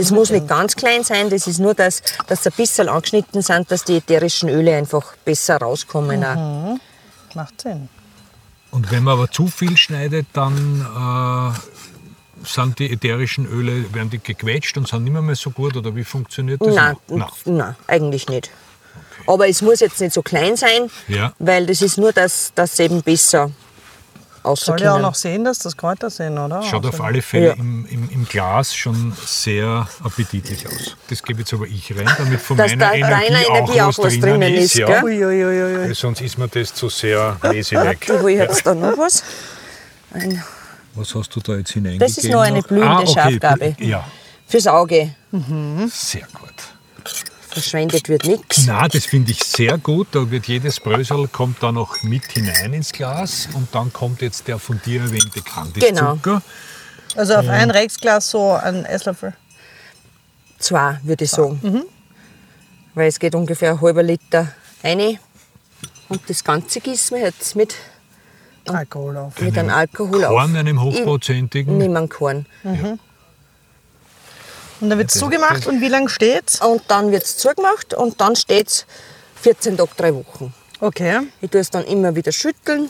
Das 0.00 0.10
muss 0.12 0.30
nicht 0.30 0.48
ganz 0.48 0.76
klein 0.76 1.04
sein, 1.04 1.28
das 1.28 1.46
ist 1.46 1.58
nur, 1.58 1.74
dass, 1.74 2.02
dass 2.26 2.42
sie 2.42 2.48
ein 2.48 2.56
bisschen 2.56 2.88
angeschnitten 2.88 3.42
sind, 3.42 3.70
dass 3.70 3.84
die 3.84 3.98
ätherischen 3.98 4.48
Öle 4.48 4.74
einfach 4.74 5.14
besser 5.26 5.58
rauskommen. 5.58 6.24
auch. 6.24 6.78
Macht 7.34 7.60
Sinn. 7.60 7.90
Und 8.70 8.90
wenn 8.90 9.02
man 9.04 9.18
aber 9.18 9.30
zu 9.30 9.46
viel 9.48 9.76
schneidet, 9.76 10.26
dann 10.32 11.54
äh, 11.54 12.46
sind 12.46 12.78
die 12.78 12.90
ätherischen 12.90 13.44
Öle, 13.44 13.92
werden 13.92 14.08
die 14.08 14.20
gequetscht 14.20 14.78
und 14.78 14.88
sind 14.88 15.04
nicht 15.04 15.12
mehr, 15.12 15.20
mehr 15.20 15.34
so 15.36 15.50
gut? 15.50 15.76
Oder 15.76 15.94
wie 15.94 16.04
funktioniert 16.04 16.62
das? 16.62 16.74
Nein, 16.74 16.96
Nein. 17.08 17.28
nein, 17.44 17.76
eigentlich 17.86 18.26
nicht. 18.28 18.50
Aber 19.26 19.48
es 19.50 19.60
muss 19.60 19.80
jetzt 19.80 20.00
nicht 20.00 20.14
so 20.14 20.22
klein 20.22 20.56
sein, 20.56 20.90
Ja. 21.08 21.34
weil 21.38 21.66
das 21.66 21.82
ist 21.82 21.98
nur, 21.98 22.14
dass 22.14 22.52
das 22.54 22.78
eben 22.80 23.02
besser 23.02 23.50
Soll 24.54 24.80
ja 24.80 24.94
auch 24.94 25.00
noch 25.00 25.14
sehen, 25.14 25.44
dass 25.44 25.58
das 25.58 25.76
Kräuter 25.76 26.08
sind, 26.10 26.38
oder? 26.38 26.62
Schaut 26.62 26.84
auf 26.86 26.92
Also- 26.94 27.04
alle 27.04 27.22
Fälle 27.22 27.46
Ja. 27.48 27.52
im, 27.54 27.86
im, 27.86 28.08
im 28.10 28.24
Glas 28.26 28.74
schon 28.74 29.12
sehr 29.26 29.86
appetitlich 30.02 30.66
aus. 30.66 30.96
Das 31.08 31.22
gebe 31.22 31.40
jetzt 31.40 31.52
aber 31.52 31.66
ich 31.66 31.94
rein, 31.96 32.08
damit 32.16 32.40
von 32.40 32.56
Dass 32.56 32.70
meiner 32.72 32.86
da 32.86 32.92
Energie, 32.94 33.12
reiner 33.12 33.46
Energie 33.48 33.80
auch 33.82 33.88
was 33.88 33.96
drinnen, 33.96 34.20
drinnen 34.22 34.54
ist. 34.54 34.64
ist, 34.66 34.74
ja. 34.74 34.86
gell? 34.86 35.04
Uiuiuiui. 35.04 35.78
Weil 35.88 35.94
Sonst 35.94 36.20
ist 36.22 36.38
mir 36.38 36.48
das 36.48 36.72
zu 36.74 36.88
sehr. 36.88 37.36
Ich 37.52 37.70
will 37.70 38.28
jetzt 38.36 38.66
da 38.66 38.74
noch 38.74 38.96
was. 38.96 39.22
Ein, 40.12 40.42
Was 40.94 41.14
hast 41.14 41.34
du 41.36 41.40
da 41.40 41.54
jetzt 41.56 41.72
hineingegeben? 41.72 42.08
Das 42.08 42.18
ist 42.18 42.30
noch 42.30 42.40
eine 42.40 42.62
blühende 42.62 42.88
ah, 42.88 43.00
okay. 43.00 43.12
Schafgabe. 43.14 43.76
Ja, 43.78 44.04
fürs 44.46 44.66
Auge. 44.66 45.14
sehr 45.32 46.26
gut. 46.32 46.54
Verschwendet 47.52 48.08
wird 48.08 48.24
nichts. 48.26 48.64
Na, 48.66 48.86
das 48.88 49.06
finde 49.06 49.32
ich 49.32 49.42
sehr 49.42 49.76
gut. 49.78 50.08
Da 50.12 50.30
wird 50.30 50.46
jedes 50.46 50.78
Brösel 50.80 51.26
kommt 51.28 51.62
da 51.62 51.72
noch 51.72 52.02
mit 52.02 52.24
hinein 52.32 52.72
ins 52.72 52.92
Glas 52.92 53.48
und 53.54 53.74
dann 53.74 53.92
kommt 53.92 54.22
jetzt 54.22 54.46
der 54.48 54.58
von 54.58 54.80
dir 54.84 55.02
erwähnte 55.02 55.40
Genau. 55.40 55.52
Kandiszucker. 55.52 56.42
Also 57.16 57.34
auf 57.34 57.48
ein 57.48 57.70
Rexglas 57.70 58.30
so 58.30 58.52
ein 58.52 58.84
Esslöffel. 58.84 59.34
Zwei, 60.58 61.00
würde 61.02 61.24
ich 61.24 61.30
sagen. 61.30 61.84
Weil 62.94 63.08
es 63.08 63.18
geht 63.18 63.34
ungefähr 63.34 63.72
ein 63.72 63.80
halber 63.80 64.02
Liter 64.02 64.52
rein. 64.84 65.18
Und 66.08 66.20
das 66.28 66.44
Ganze 66.44 66.80
gießen 66.80 67.16
wir 67.16 67.24
jetzt 67.24 67.56
mit, 67.56 67.74
Alkohol 68.66 69.16
auf. 69.16 69.40
mit 69.40 69.56
einem 69.58 69.70
Alkohol 69.70 70.22
Korn, 70.22 70.50
auf. 70.50 70.56
einem 70.56 70.80
hochprozentigen. 70.82 71.78
Nimm 71.78 71.96
einen 71.96 72.08
Korn. 72.08 72.46
Und 74.80 74.90
dann 74.90 74.98
wird 74.98 75.10
es 75.12 75.18
zugemacht 75.18 75.66
und 75.66 75.80
wie 75.80 75.88
lange 75.88 76.08
steht's? 76.08 76.60
Und 76.60 76.82
dann 76.88 77.10
wird 77.12 77.24
es 77.24 77.36
zugemacht 77.36 77.92
und 77.94 78.20
dann 78.20 78.34
steht 78.36 78.68
es 78.68 78.86
14 79.42 79.76
Tage, 79.76 79.90
drei 79.96 80.14
Wochen. 80.14 80.54
Okay. 80.80 81.20
Ich 81.42 81.50
tue 81.50 81.60
es 81.60 81.70
dann 81.70 81.84
immer 81.84 82.14
wieder 82.14 82.32
schütteln. 82.32 82.88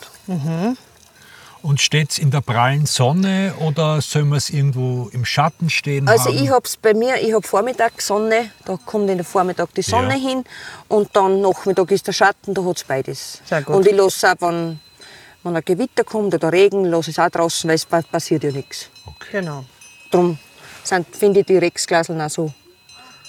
Und 1.63 1.79
steht 1.81 2.13
es 2.13 2.19
in 2.19 2.31
der 2.31 2.41
prallen 2.41 2.87
Sonne 2.87 3.53
oder 3.61 4.01
soll 4.01 4.25
man 4.25 4.39
es 4.39 4.49
irgendwo 4.49 5.11
im 5.13 5.27
Schatten 5.27 5.69
stehen 5.69 6.09
Also 6.09 6.27
haben? 6.31 6.43
ich 6.43 6.49
habe 6.49 6.65
es 6.65 6.77
bei 6.79 6.95
mir, 6.95 7.17
ich 7.21 7.35
habe 7.35 7.47
Vormittag 7.47 8.01
Sonne, 8.01 8.51
da 8.65 8.79
kommt 8.87 9.11
in 9.11 9.19
der 9.19 9.27
Vormittag 9.27 9.75
die 9.75 9.83
Sonne 9.83 10.17
Ja. 10.17 10.29
hin 10.31 10.45
und 10.89 11.11
dann 11.15 11.43
Nachmittag 11.43 11.91
ist 11.91 12.07
der 12.07 12.13
Schatten, 12.15 12.55
da 12.55 12.65
hat 12.65 12.77
es 12.79 12.85
beides. 12.85 13.43
Sehr 13.45 13.61
gut. 13.63 13.77
Und 13.77 13.87
ich 13.87 13.95
lasse 13.95 14.31
auch, 14.33 14.37
wenn, 14.41 14.81
wenn 15.43 15.55
ein 15.57 15.63
Gewitter 15.63 16.03
kommt 16.05 16.33
oder 16.33 16.51
Regen, 16.51 16.87
lasse 16.87 17.11
ich 17.11 17.19
es 17.19 17.23
auch 17.23 17.29
draußen, 17.29 17.69
weil 17.69 17.75
es 17.77 17.85
pa- 17.85 18.01
passiert 18.11 18.43
ja 18.45 18.53
nichts. 18.53 18.89
Genau. 19.31 19.65
Darum 20.11 20.29
sind, 20.29 20.39
finde 21.13 21.41
ich 21.41 21.47
die 21.47 21.59
Rexglaseln 21.59 22.21
auch 22.21 22.31
so, 22.31 22.53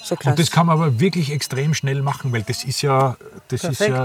so 0.02 0.16
klasse. 0.16 0.30
Und 0.30 0.38
das 0.38 0.50
kann 0.50 0.66
man 0.66 0.78
aber 0.80 0.98
wirklich 1.00 1.30
extrem 1.32 1.74
schnell 1.74 2.02
machen, 2.02 2.32
weil 2.32 2.42
das 2.42 2.64
ist 2.64 2.82
ja, 2.82 3.16
das 3.48 3.60
Perfekt. 3.62 3.80
ist 3.80 3.88
ja. 3.88 4.04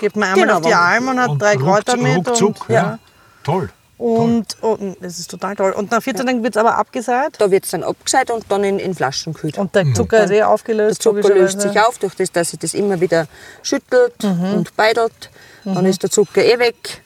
Gibt 0.00 0.16
man 0.16 0.28
einmal 0.30 0.46
Genau, 0.46 0.56
auf 0.58 0.66
die 0.66 0.74
Alm 0.74 1.08
und 1.08 1.20
hat 1.20 1.28
und 1.30 1.42
drei 1.42 1.56
Kräuter 1.56 1.94
ruckzuck- 1.94 2.02
mit. 2.02 2.28
ruckzuck, 2.28 2.68
und, 2.68 2.74
ja. 2.74 2.98
Toll. 3.44 3.70
Und, 3.98 4.56
und 4.62 4.96
das 5.00 5.18
ist 5.18 5.28
total 5.28 5.56
toll. 5.56 5.72
Und 5.72 5.90
nach 5.90 6.00
14 6.00 6.24
Tagen 6.24 6.42
wird 6.44 6.54
es 6.54 6.60
aber 6.60 6.76
abgeseit. 6.78 7.34
Da 7.38 7.50
wird 7.50 7.64
es 7.64 7.72
dann 7.72 7.82
abgeseit 7.82 8.30
und 8.30 8.44
dann 8.48 8.62
in, 8.62 8.78
in 8.78 8.94
Flaschen 8.94 9.32
gekühlt. 9.32 9.58
Und 9.58 9.74
der 9.74 9.92
Zucker 9.92 10.22
ist 10.22 10.30
eh 10.30 10.34
der 10.34 10.48
aufgelöst. 10.50 11.02
Zucker 11.02 11.28
löst 11.34 11.60
sich 11.60 11.80
auf, 11.80 11.98
durch 11.98 12.14
das, 12.14 12.30
dass 12.30 12.50
sich 12.50 12.60
das 12.60 12.74
immer 12.74 13.00
wieder 13.00 13.26
schüttelt 13.62 14.22
Mhm. 14.22 14.54
und 14.54 14.76
beidelt. 14.76 15.30
Dann 15.64 15.84
ist 15.84 16.00
der 16.04 16.10
Zucker 16.10 16.44
eh 16.44 16.60
weg. 16.60 17.02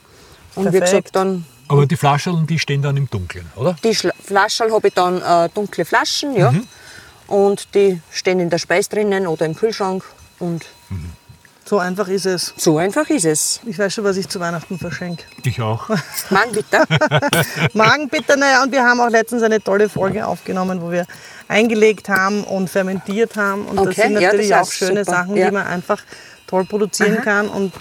Und 0.55 0.66
wie 0.66 0.79
Perfekt. 0.81 0.90
gesagt, 1.07 1.16
dann 1.16 1.47
Aber 1.72 1.87
die 1.87 1.96
Flaschen, 1.96 2.46
die 2.46 2.58
stehen 2.58 2.82
dann 2.82 2.96
im 2.96 3.08
Dunkeln, 3.08 3.46
oder? 3.56 3.76
die 3.82 3.94
Schla- 3.96 4.12
Flaschen 4.22 4.72
habe 4.72 4.88
ich 4.88 4.94
dann 4.94 5.20
äh, 5.22 5.48
dunkle 5.54 5.85
Flaschen, 5.85 6.35
ja. 6.37 6.52
Mhm. 6.52 6.66
Und 7.26 7.74
die 7.74 8.00
stehen 8.11 8.40
in 8.40 8.50
der 8.50 8.58
Speis 8.58 8.88
drinnen 8.88 9.26
oder 9.26 9.46
im 9.46 9.54
Kühlschrank. 9.56 10.04
Und 10.38 10.66
So 11.64 11.78
einfach 11.78 12.08
ist 12.08 12.26
es. 12.26 12.52
so 12.56 12.76
einfach 12.78 13.08
ist 13.08 13.24
es. 13.24 13.61
Ich 13.64 13.78
weiß 13.78 13.94
schon, 13.94 14.04
was 14.04 14.16
ich 14.18 14.28
zu 14.28 14.38
Weihnachten 14.40 14.78
verschenke. 14.78 15.24
Ich 15.44 15.61
auch. 15.62 15.88
Mann, 16.30 16.52
bitte. 16.52 16.85
Magenbitter, 17.72 18.37
naja, 18.37 18.62
und 18.62 18.72
wir 18.72 18.82
haben 18.85 19.00
auch 19.00 19.08
letztens 19.08 19.42
eine 19.42 19.61
tolle 19.62 19.88
Folge 19.88 20.26
aufgenommen, 20.26 20.82
wo 20.82 20.90
wir 20.90 21.06
eingelegt 21.48 22.08
haben 22.08 22.44
und 22.44 22.68
fermentiert 22.68 23.37
haben. 23.37 23.64
Und 23.66 23.76
das 23.76 23.87
Okay, 23.87 24.02
sind 24.02 24.12
ja, 24.14 24.20
natürlich 24.28 24.48
das 24.50 24.68
auch 24.68 24.72
schöne 24.72 25.04
super, 25.04 25.16
Sachen, 25.18 25.37
ja. 25.37 25.46
die 25.46 25.52
man 25.52 25.66
einfach 25.66 26.02
toll 26.46 26.64
produzieren 26.66 27.22
kann 27.22 27.48
und 27.48 27.72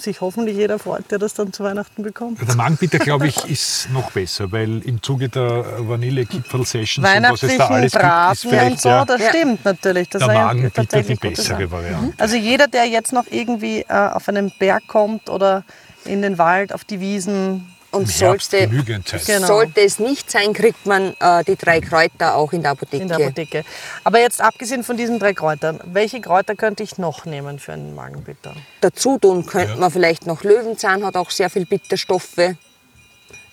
sich 0.00 0.20
hoffentlich 0.20 0.56
jeder 0.56 0.78
freut, 0.78 1.10
der 1.10 1.18
das 1.18 1.34
dann 1.34 1.52
zu 1.52 1.64
Weihnachten 1.64 2.02
bekommt. 2.02 2.46
Der 2.46 2.54
Magenbitter, 2.54 2.98
glaube 2.98 3.26
ich, 3.26 3.44
ist 3.48 3.88
noch 3.92 4.10
besser, 4.10 4.50
weil 4.52 4.82
im 4.82 5.02
Zuge 5.02 5.28
der 5.28 5.64
Vanille-Kipfel-Sessions 5.88 7.06
und 7.06 7.22
was 7.22 7.42
es 7.42 7.56
da 7.56 7.66
alles 7.66 7.92
gibt, 7.92 8.02
ist 8.02 8.42
Braten 8.42 8.72
und 8.72 8.80
so, 8.80 8.88
ja, 8.88 9.04
das 9.04 9.28
stimmt 9.28 9.64
natürlich. 9.64 10.08
Das 10.08 10.24
der 10.24 10.34
Magenbitter 10.34 11.02
die 11.02 11.14
bessere. 11.14 11.70
Variante. 11.70 12.14
Also 12.18 12.36
jeder, 12.36 12.68
der 12.68 12.86
jetzt 12.86 13.12
noch 13.12 13.24
irgendwie 13.30 13.80
äh, 13.88 13.92
auf 13.92 14.28
einen 14.28 14.52
Berg 14.58 14.86
kommt 14.86 15.28
oder 15.30 15.64
in 16.04 16.22
den 16.22 16.38
Wald, 16.38 16.72
auf 16.72 16.84
die 16.84 17.00
Wiesen, 17.00 17.66
Und 17.96 18.08
sollte, 18.08 18.68
Zeit. 19.04 19.26
Genau. 19.26 19.46
sollte 19.46 19.80
es 19.80 19.98
nicht 19.98 20.30
sein, 20.30 20.52
kriegt 20.52 20.86
man 20.86 21.14
äh, 21.20 21.44
die 21.44 21.56
drei 21.56 21.80
Kräuter 21.80 22.36
auch 22.36 22.52
in 22.52 22.62
der 22.62 22.72
Apotheke. 22.72 23.02
in 23.02 23.08
der 23.08 23.18
Apotheke. 23.18 23.64
Aber 24.04 24.20
jetzt 24.20 24.40
abgesehen 24.40 24.84
von 24.84 24.96
diesen 24.96 25.18
drei 25.18 25.32
Kräutern, 25.34 25.80
welche 25.84 26.20
Kräuter 26.20 26.54
könnte 26.54 26.82
ich 26.82 26.98
noch 26.98 27.24
nehmen 27.24 27.58
für 27.58 27.72
einen 27.72 27.94
Magenbitter? 27.94 28.54
Dazu 28.80 29.18
tun 29.18 29.46
könnte 29.46 29.76
man 29.76 29.90
vielleicht 29.90 30.26
noch 30.26 30.42
Löwenzahn, 30.44 31.04
hat 31.04 31.16
auch 31.16 31.30
sehr 31.30 31.50
viel 31.50 31.66
Bitterstoffe. 31.66 32.36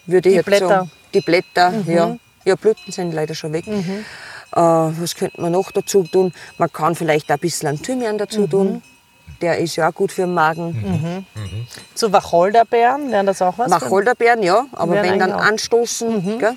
Würde 0.05 0.29
Die 0.29 0.35
jetzt 0.35 0.45
Blätter. 0.45 0.67
sagen. 0.67 0.91
Die 1.13 1.21
Blätter, 1.21 1.73
ja. 1.87 2.17
Ja, 2.45 2.55
Blüten 2.55 2.91
sind 2.91 3.13
leider 3.13 3.35
schon 3.35 3.53
weg. 3.53 3.65
Äh, 3.67 3.73
was 4.55 5.15
könnte 5.15 5.39
man 5.41 5.53
noch 5.53 5.71
dazu 5.71 6.03
tun? 6.03 6.33
Man 6.57 6.71
kann 6.71 6.93
vielleicht 6.95 7.29
auch 7.31 7.35
ein 7.35 7.39
bisschen 7.39 7.81
Thymian 7.81 8.17
dazu 8.17 8.47
tun. 8.47 8.83
Der 9.41 9.57
ist 9.57 9.75
ja 9.75 9.89
auch 9.89 9.93
gut 9.93 10.11
für 10.11 10.21
den 10.21 10.33
Magen. 10.33 11.25
Zu 11.95 12.13
Wacholderbeeren, 12.13 13.11
wären 13.11 13.25
das 13.25 13.41
auch 13.41 13.57
was? 13.57 13.69
Wacholderbeeren, 13.71 14.41
ja, 14.41 14.65
aber 14.71 14.93
wenn 15.01 15.19
dann 15.19 15.33
auch- 15.33 15.41
anstoßen, 15.41 16.39
gell? 16.39 16.55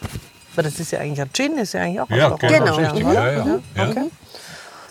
Aber 0.53 0.63
das 0.63 0.79
ist 0.81 0.93
ja 0.93 1.01
eigentlich 1.01 1.21
ein 1.21 1.31
Gin, 1.33 1.59
ist 1.59 1.75
ja 1.75 1.83
eigentlich 1.83 2.01
auch 2.01 2.09
Ja, 2.11 2.31
aus 2.31 2.41
genau. 2.41 2.75
Richtig. 2.77 3.05
oder? 3.05 3.33
Ja, 3.33 3.45
ja. 3.45 3.59
Ja. 3.75 3.89
Okay. 3.91 4.05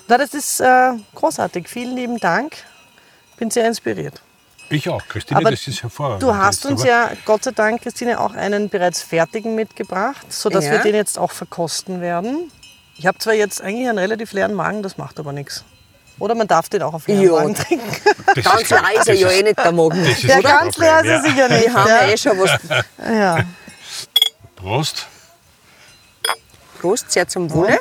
Na, 0.07 0.17
das 0.17 0.33
ist 0.35 0.59
äh, 0.59 0.91
großartig. 1.15 1.67
Vielen 1.67 1.95
lieben 1.95 2.17
Dank. 2.19 2.55
Bin 3.37 3.49
sehr 3.49 3.65
inspiriert. 3.65 4.21
Ich 4.69 4.87
auch, 4.89 5.01
Christine, 5.07 5.39
Aber 5.39 5.51
das 5.51 5.67
ist 5.67 5.81
hervorragend. 5.81 6.21
Du 6.23 6.35
hast 6.35 6.65
uns 6.65 6.83
ja, 6.83 7.09
Gott 7.25 7.43
sei 7.43 7.51
Dank, 7.51 7.81
Christine, 7.81 8.19
auch 8.19 8.33
einen 8.33 8.69
bereits 8.69 9.01
fertigen 9.01 9.55
mitgebracht, 9.55 10.31
sodass 10.31 10.65
Ja. 10.65 10.71
wir 10.73 10.79
den 10.79 10.95
jetzt 10.95 11.17
auch 11.17 11.31
verkosten 11.31 12.01
werden. 12.01 12.51
Ich 12.97 13.05
habe 13.07 13.17
zwar 13.19 13.33
jetzt 13.33 13.61
eigentlich 13.61 13.87
einen 13.89 13.97
relativ 13.99 14.33
leeren 14.33 14.53
Magen, 14.53 14.83
das 14.83 14.97
macht 14.97 15.19
aber 15.19 15.33
nichts. 15.33 15.63
Oder 16.19 16.33
man 16.35 16.47
darf 16.47 16.69
den 16.69 16.81
auch 16.81 16.93
auf 16.93 17.07
leeren 17.07 17.53
Ja. 17.53 17.63
Trinken. 17.63 17.97
Das 18.35 18.45
Ganz 18.45 18.69
leer 18.69 18.83
ist 18.99 19.07
er 19.07 19.13
ja 19.15 19.29
eh 19.31 19.43
nicht 19.43 19.57
der 19.59 19.71
Magen. 19.73 20.05
Ja, 20.21 20.39
ganz 20.41 20.77
leer 20.77 20.99
ist 21.01 21.07
er 21.09 21.21
sicher 21.21 21.49
nicht. 21.49 21.69
haben 21.73 21.89
ja 21.89 22.05
Ja. 22.05 22.11
eh 22.13 22.17
schon 22.17 22.39
was. 22.39 22.51
Ja. 23.13 23.39
Prost. 24.55 25.07
Prost, 26.79 27.11
sehr 27.11 27.27
zum 27.27 27.51
Wohle. 27.51 27.79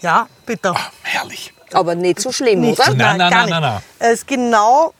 ja, 0.00 0.26
bitte. 0.46 0.74
Herrlich. 1.02 1.52
Aber 1.72 1.94
nicht 1.94 2.20
so 2.20 2.32
schlimm, 2.32 2.60
Nicht 2.60 2.78
oder? 2.78 2.90
so- 2.90 2.96
Nein, 2.96 3.16
nein, 3.16 3.30
nein, 3.30 3.48
nein, 3.48 3.74
nicht. 3.74 3.84
Es 3.98 4.12
ist 4.14 4.26
genau 4.26 4.92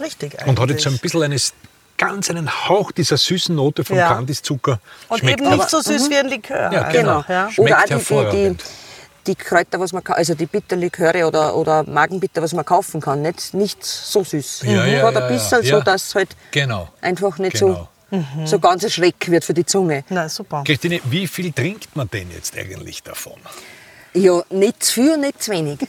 richtig 0.00 0.34
eigentlich. 0.38 0.48
Und 0.48 0.60
hat 0.60 0.70
jetzt 0.70 0.84
so 0.84 0.90
ein 0.90 0.98
bisschen 0.98 1.22
eines, 1.24 1.52
ganz 1.98 2.30
einen 2.30 2.48
Hauch 2.68 2.90
dieser 2.92 3.18
süßen 3.18 3.54
Note 3.54 3.84
vom 3.84 3.96
Ja. 3.98 4.08
Kandiszucker. 4.14 4.80
Und 5.08 5.18
Schmeckt 5.18 5.40
eben 5.40 5.50
nicht 5.50 5.60
aber- 5.60 5.68
so 5.68 5.80
süß 5.82 6.08
wie 6.08 6.16
ein 6.16 6.28
Likör. 6.28 6.72
Ja, 6.72 6.80
einfach, 6.82 6.92
genau. 6.92 7.24
Ja. 7.28 7.50
Schmeckt 7.50 7.58
Oder 7.58 7.76
auch 7.78 7.82
die, 7.82 7.82
die, 7.82 7.88
die, 7.88 7.94
hervorragend. 7.94 8.64
die 9.26 9.34
Kräuter, 9.34 9.80
was 9.80 9.92
man 9.92 10.02
also 10.06 10.34
die 10.34 10.46
Bitterliköre 10.46 11.26
oder, 11.26 11.54
oder 11.54 11.82
Magenbitter, 11.84 12.40
was 12.40 12.54
man 12.54 12.64
kaufen 12.64 13.00
kann. 13.00 13.20
Nicht, 13.20 13.52
nicht 13.52 13.84
so 13.84 14.24
süß. 14.24 14.62
Ja, 14.64 14.86
ja, 14.86 15.02
Hat 15.06 15.14
ja, 15.14 15.20
ein 15.26 15.32
bisschen 15.34 15.62
ja. 15.64 15.76
so, 15.76 15.82
dass 15.82 16.06
es 16.08 16.14
halt 16.14 16.30
Genau. 16.52 16.88
einfach 17.02 17.36
nicht 17.38 17.58
Genau. 17.58 17.88
so, 18.10 18.24
so 18.46 18.58
ganz 18.58 18.84
ein 18.84 18.90
Schreck 18.90 19.30
wird 19.30 19.44
für 19.44 19.52
die 19.52 19.66
Zunge. 19.66 20.04
Na, 20.08 20.28
super. 20.30 20.62
Christine, 20.64 21.00
wie 21.04 21.26
viel 21.26 21.52
trinkt 21.52 21.94
man 21.94 22.08
denn 22.08 22.30
jetzt 22.30 22.56
eigentlich 22.56 23.02
davon? 23.02 23.34
Ja, 24.14 24.42
nicht 24.50 24.82
zu 24.82 24.94
viel, 24.94 25.16
nicht 25.18 25.42
zu 25.42 25.52
wenig. 25.52 25.78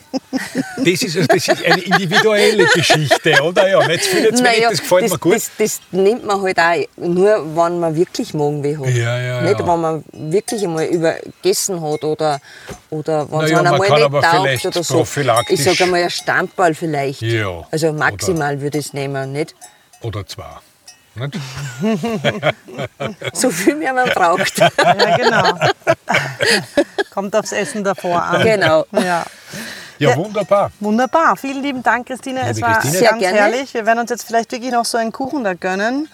Das 0.78 1.02
ist, 1.02 1.18
das 1.18 1.48
ist 1.48 1.66
eine 1.66 1.82
individuelle 1.82 2.66
Geschichte, 2.68 3.42
oder? 3.44 3.68
Ja, 3.68 3.86
nicht 3.86 4.04
zu 4.04 4.12
viel, 4.12 4.22
nicht 4.22 4.38
zu 4.38 4.44
wenig, 4.44 4.66
das 4.70 4.80
gefällt 4.80 5.04
das, 5.04 5.12
mir 5.12 5.18
gut. 5.18 5.36
Das, 5.36 5.52
das 5.58 5.82
nimmt 5.92 6.26
man 6.26 6.42
halt 6.42 6.58
auch 6.58 6.76
nur, 6.98 7.56
wenn 7.56 7.80
man 7.80 7.96
wirklich 7.96 8.34
Magenweh 8.34 8.78
hat. 8.78 8.88
Ja, 8.90 9.20
ja, 9.20 9.42
nicht, 9.42 9.60
ja. 9.60 9.68
wenn 9.68 9.82
man 9.82 10.04
wirklich 10.14 10.64
einmal 10.64 10.86
übergessen 10.86 11.82
hat 11.82 12.04
oder, 12.04 12.40
oder 12.90 13.30
wenn 13.30 13.42
es 13.42 13.52
ja, 13.52 13.60
einem 13.60 13.72
man 13.72 13.82
einmal 13.82 14.52
nicht 14.52 14.64
taugt 14.64 14.76
oder 14.78 14.84
so. 14.84 15.06
Ich 15.50 15.64
sage 15.64 15.84
einmal 15.84 16.04
ein 16.04 16.10
Stammball 16.10 16.74
vielleicht. 16.74 17.22
Ja, 17.22 17.68
Also 17.72 17.92
maximal 17.92 18.62
würde 18.62 18.78
ich 18.78 18.86
es 18.88 18.94
nehmen, 18.94 19.34
nicht? 19.34 19.56
Oder 20.02 20.26
zwei. 20.26 20.60
Nicht? 21.20 21.40
So 23.34 23.50
viel, 23.50 23.80
wie 23.80 23.92
man 23.92 24.10
braucht. 24.10 24.58
Ja, 24.78 25.18
genau. 25.18 25.60
Kommt 27.14 27.36
aufs 27.36 27.52
Essen 27.52 27.84
davor 27.84 28.22
an. 28.24 28.42
Genau. 28.44 28.86
Ja. 28.92 29.02
Ja, 29.02 29.26
Ja. 30.12 30.16
wunderbar. 30.16 30.72
Wunderbar. 30.80 31.36
Vielen 31.38 31.62
lieben 31.62 31.84
Dank, 31.84 32.08
Christine. 32.08 32.42
Es 32.50 32.56
Liebe 32.58 32.68
war 32.68 32.76
Christine. 32.80 33.00
Sehr 33.00 33.10
ganz 33.10 33.22
gerne. 33.22 33.38
herrlich. 33.38 33.74
Wir 33.74 33.86
werden 33.86 34.00
uns 34.00 34.10
jetzt 34.10 34.26
vielleicht 34.26 34.52
wirklich 34.52 34.72
noch 34.72 34.86
so 34.86 34.98
einen 34.98 35.12
Kuchen 35.12 35.44
da 35.44 35.54
gönnen. 35.54 36.08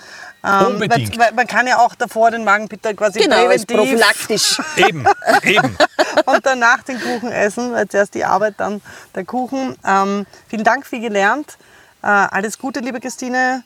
Ähm, 0.44 0.66
Unbedingt. 0.68 1.18
Weil, 1.18 1.28
weil 1.28 1.34
man 1.34 1.48
kann 1.48 1.66
ja 1.68 1.78
auch 1.80 1.96
davor 1.96 2.32
den 2.32 2.44
Magenbitter 2.44 2.94
quasi 2.94 3.20
Genau, 3.20 3.38
präventiv 3.38 3.78
prophylaktisch. 3.78 4.60
Eben, 4.78 5.06
eben. 5.44 5.78
und 6.26 6.46
danach 6.46 6.84
den 6.84 7.00
Kuchen 7.02 7.32
essen, 7.32 7.74
weil 7.74 7.88
zuerst 7.88 8.14
die 8.14 8.26
Arbeit, 8.26 8.56
dann 8.58 8.82
der 9.16 9.26
Kuchen. 9.26 9.76
Ähm, 9.86 10.26
vielen 10.48 10.64
Dank, 10.64 10.86
viel 10.86 11.02
gelernt. 11.02 11.58
Äh, 12.04 12.08
alles 12.08 12.60
Gute, 12.60 12.80
liebe 12.80 13.00
Christine. 13.00 13.64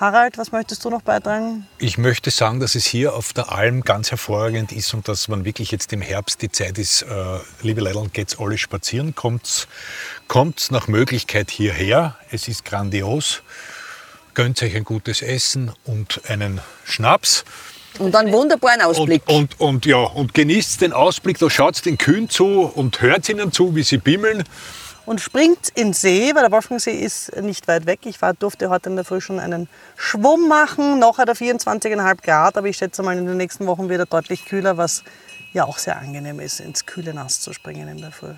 Harald, 0.00 0.38
was 0.38 0.52
möchtest 0.52 0.84
du 0.84 0.90
noch 0.90 1.02
beitragen? 1.02 1.66
Ich 1.78 1.98
möchte 1.98 2.30
sagen, 2.30 2.60
dass 2.60 2.76
es 2.76 2.86
hier 2.86 3.14
auf 3.14 3.32
der 3.32 3.50
Alm 3.50 3.82
ganz 3.82 4.12
hervorragend 4.12 4.70
ist 4.70 4.94
und 4.94 5.08
dass 5.08 5.26
man 5.26 5.44
wirklich 5.44 5.72
jetzt 5.72 5.92
im 5.92 6.00
Herbst 6.00 6.40
die 6.40 6.52
Zeit 6.52 6.78
ist, 6.78 7.02
äh, 7.02 7.06
liebe 7.62 7.80
Leute, 7.80 8.08
geht's 8.12 8.38
alle 8.38 8.58
spazieren, 8.58 9.16
kommt's, 9.16 9.66
kommt's 10.28 10.70
nach 10.70 10.86
Möglichkeit 10.86 11.50
hierher. 11.50 12.14
Es 12.30 12.46
ist 12.46 12.64
grandios. 12.64 13.42
Gönnt 14.34 14.62
euch 14.62 14.76
ein 14.76 14.84
gutes 14.84 15.20
Essen 15.20 15.72
und 15.84 16.20
einen 16.28 16.60
Schnaps. 16.84 17.44
Und 17.98 18.14
einen 18.14 18.30
wunderbaren 18.30 18.82
Ausblick. 18.82 19.22
Und, 19.26 19.58
und, 19.58 19.60
und, 19.60 19.86
ja, 19.86 19.96
und 19.96 20.32
genießt 20.32 20.80
den 20.80 20.92
Ausblick, 20.92 21.38
da 21.38 21.50
schaut 21.50 21.84
den 21.84 21.98
Kühen 21.98 22.30
zu 22.30 22.60
und 22.60 23.00
hört 23.00 23.28
ihnen 23.28 23.50
zu, 23.50 23.74
wie 23.74 23.82
sie 23.82 23.98
bimmeln. 23.98 24.44
Und 25.08 25.22
springt 25.22 25.70
in 25.74 25.88
den 25.88 25.92
See, 25.94 26.34
weil 26.34 26.42
der 26.42 26.52
Wolfgangsee 26.52 26.92
ist 26.92 27.34
nicht 27.40 27.66
weit 27.66 27.86
weg. 27.86 28.00
Ich 28.04 28.20
war, 28.20 28.34
durfte 28.34 28.68
heute 28.68 28.90
in 28.90 28.96
der 28.96 29.06
Früh 29.06 29.22
schon 29.22 29.40
einen 29.40 29.66
Schwumm 29.96 30.48
machen. 30.48 30.98
Noch 30.98 31.16
hat 31.16 31.28
er 31.28 31.34
24,5 31.34 32.22
Grad, 32.22 32.58
aber 32.58 32.66
ich 32.66 32.76
schätze 32.76 33.02
mal 33.02 33.16
in 33.16 33.24
den 33.26 33.38
nächsten 33.38 33.66
Wochen 33.66 33.88
wird 33.88 34.00
er 34.00 34.06
deutlich 34.06 34.44
kühler, 34.44 34.76
was 34.76 35.02
ja 35.54 35.64
auch 35.64 35.78
sehr 35.78 35.96
angenehm 35.98 36.40
ist, 36.40 36.60
ins 36.60 36.84
kühle 36.84 37.14
Nass 37.14 37.40
zu 37.40 37.54
springen 37.54 37.88
in 37.88 38.02
der 38.02 38.12
Früh. 38.12 38.34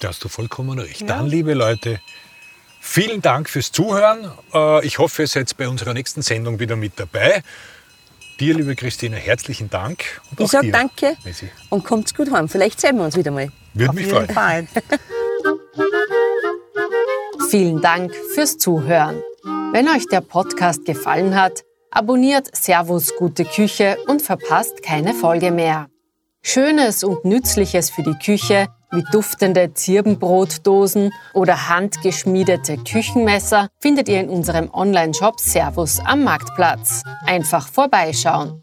Da 0.00 0.08
hast 0.08 0.22
du 0.22 0.28
vollkommen 0.28 0.78
recht. 0.78 1.08
Dann, 1.08 1.26
liebe 1.26 1.54
Leute, 1.54 2.00
vielen 2.80 3.22
Dank 3.22 3.48
fürs 3.48 3.72
Zuhören. 3.72 4.30
Äh, 4.52 4.86
Ich 4.86 4.98
hoffe, 4.98 5.22
ihr 5.22 5.28
seid 5.28 5.56
bei 5.56 5.68
unserer 5.68 5.94
nächsten 5.94 6.20
Sendung 6.20 6.58
wieder 6.58 6.76
mit 6.76 7.00
dabei. 7.00 7.42
Dir, 8.38 8.54
liebe 8.54 8.76
Christine, 8.76 9.16
herzlichen 9.16 9.70
Dank. 9.70 10.20
Und 10.30 10.40
ich 10.40 10.50
sage 10.50 10.70
danke 10.70 11.16
Messi. 11.24 11.50
und 11.70 11.82
kommt's 11.84 12.14
gut 12.14 12.30
heim. 12.30 12.46
Vielleicht 12.48 12.78
sehen 12.78 12.98
wir 12.98 13.04
uns 13.04 13.16
wieder 13.16 13.30
mal. 13.30 13.50
Würde 13.72 13.88
Auf 13.88 13.94
mich 13.94 14.06
jeden 14.06 14.28
freuen. 14.28 14.68
Vielen 17.48 17.80
Dank 17.80 18.14
fürs 18.34 18.58
Zuhören. 18.58 19.22
Wenn 19.72 19.88
euch 19.88 20.06
der 20.06 20.20
Podcast 20.20 20.84
gefallen 20.84 21.40
hat, 21.40 21.64
abonniert 21.90 22.54
Servus 22.56 23.14
Gute 23.16 23.44
Küche 23.44 23.96
und 24.06 24.22
verpasst 24.22 24.82
keine 24.82 25.14
Folge 25.14 25.50
mehr. 25.50 25.88
Schönes 26.42 27.04
und 27.04 27.24
Nützliches 27.24 27.90
für 27.90 28.02
die 28.02 28.14
Küche 28.14 28.68
wie 28.92 29.04
duftende 29.12 29.72
Zirbenbrotdosen 29.72 31.12
oder 31.32 31.68
handgeschmiedete 31.68 32.78
Küchenmesser 32.78 33.68
findet 33.78 34.08
ihr 34.08 34.20
in 34.20 34.28
unserem 34.28 34.68
Online-Shop 34.72 35.38
Servus 35.38 36.00
am 36.04 36.24
Marktplatz. 36.24 37.02
Einfach 37.24 37.68
vorbeischauen. 37.68 38.62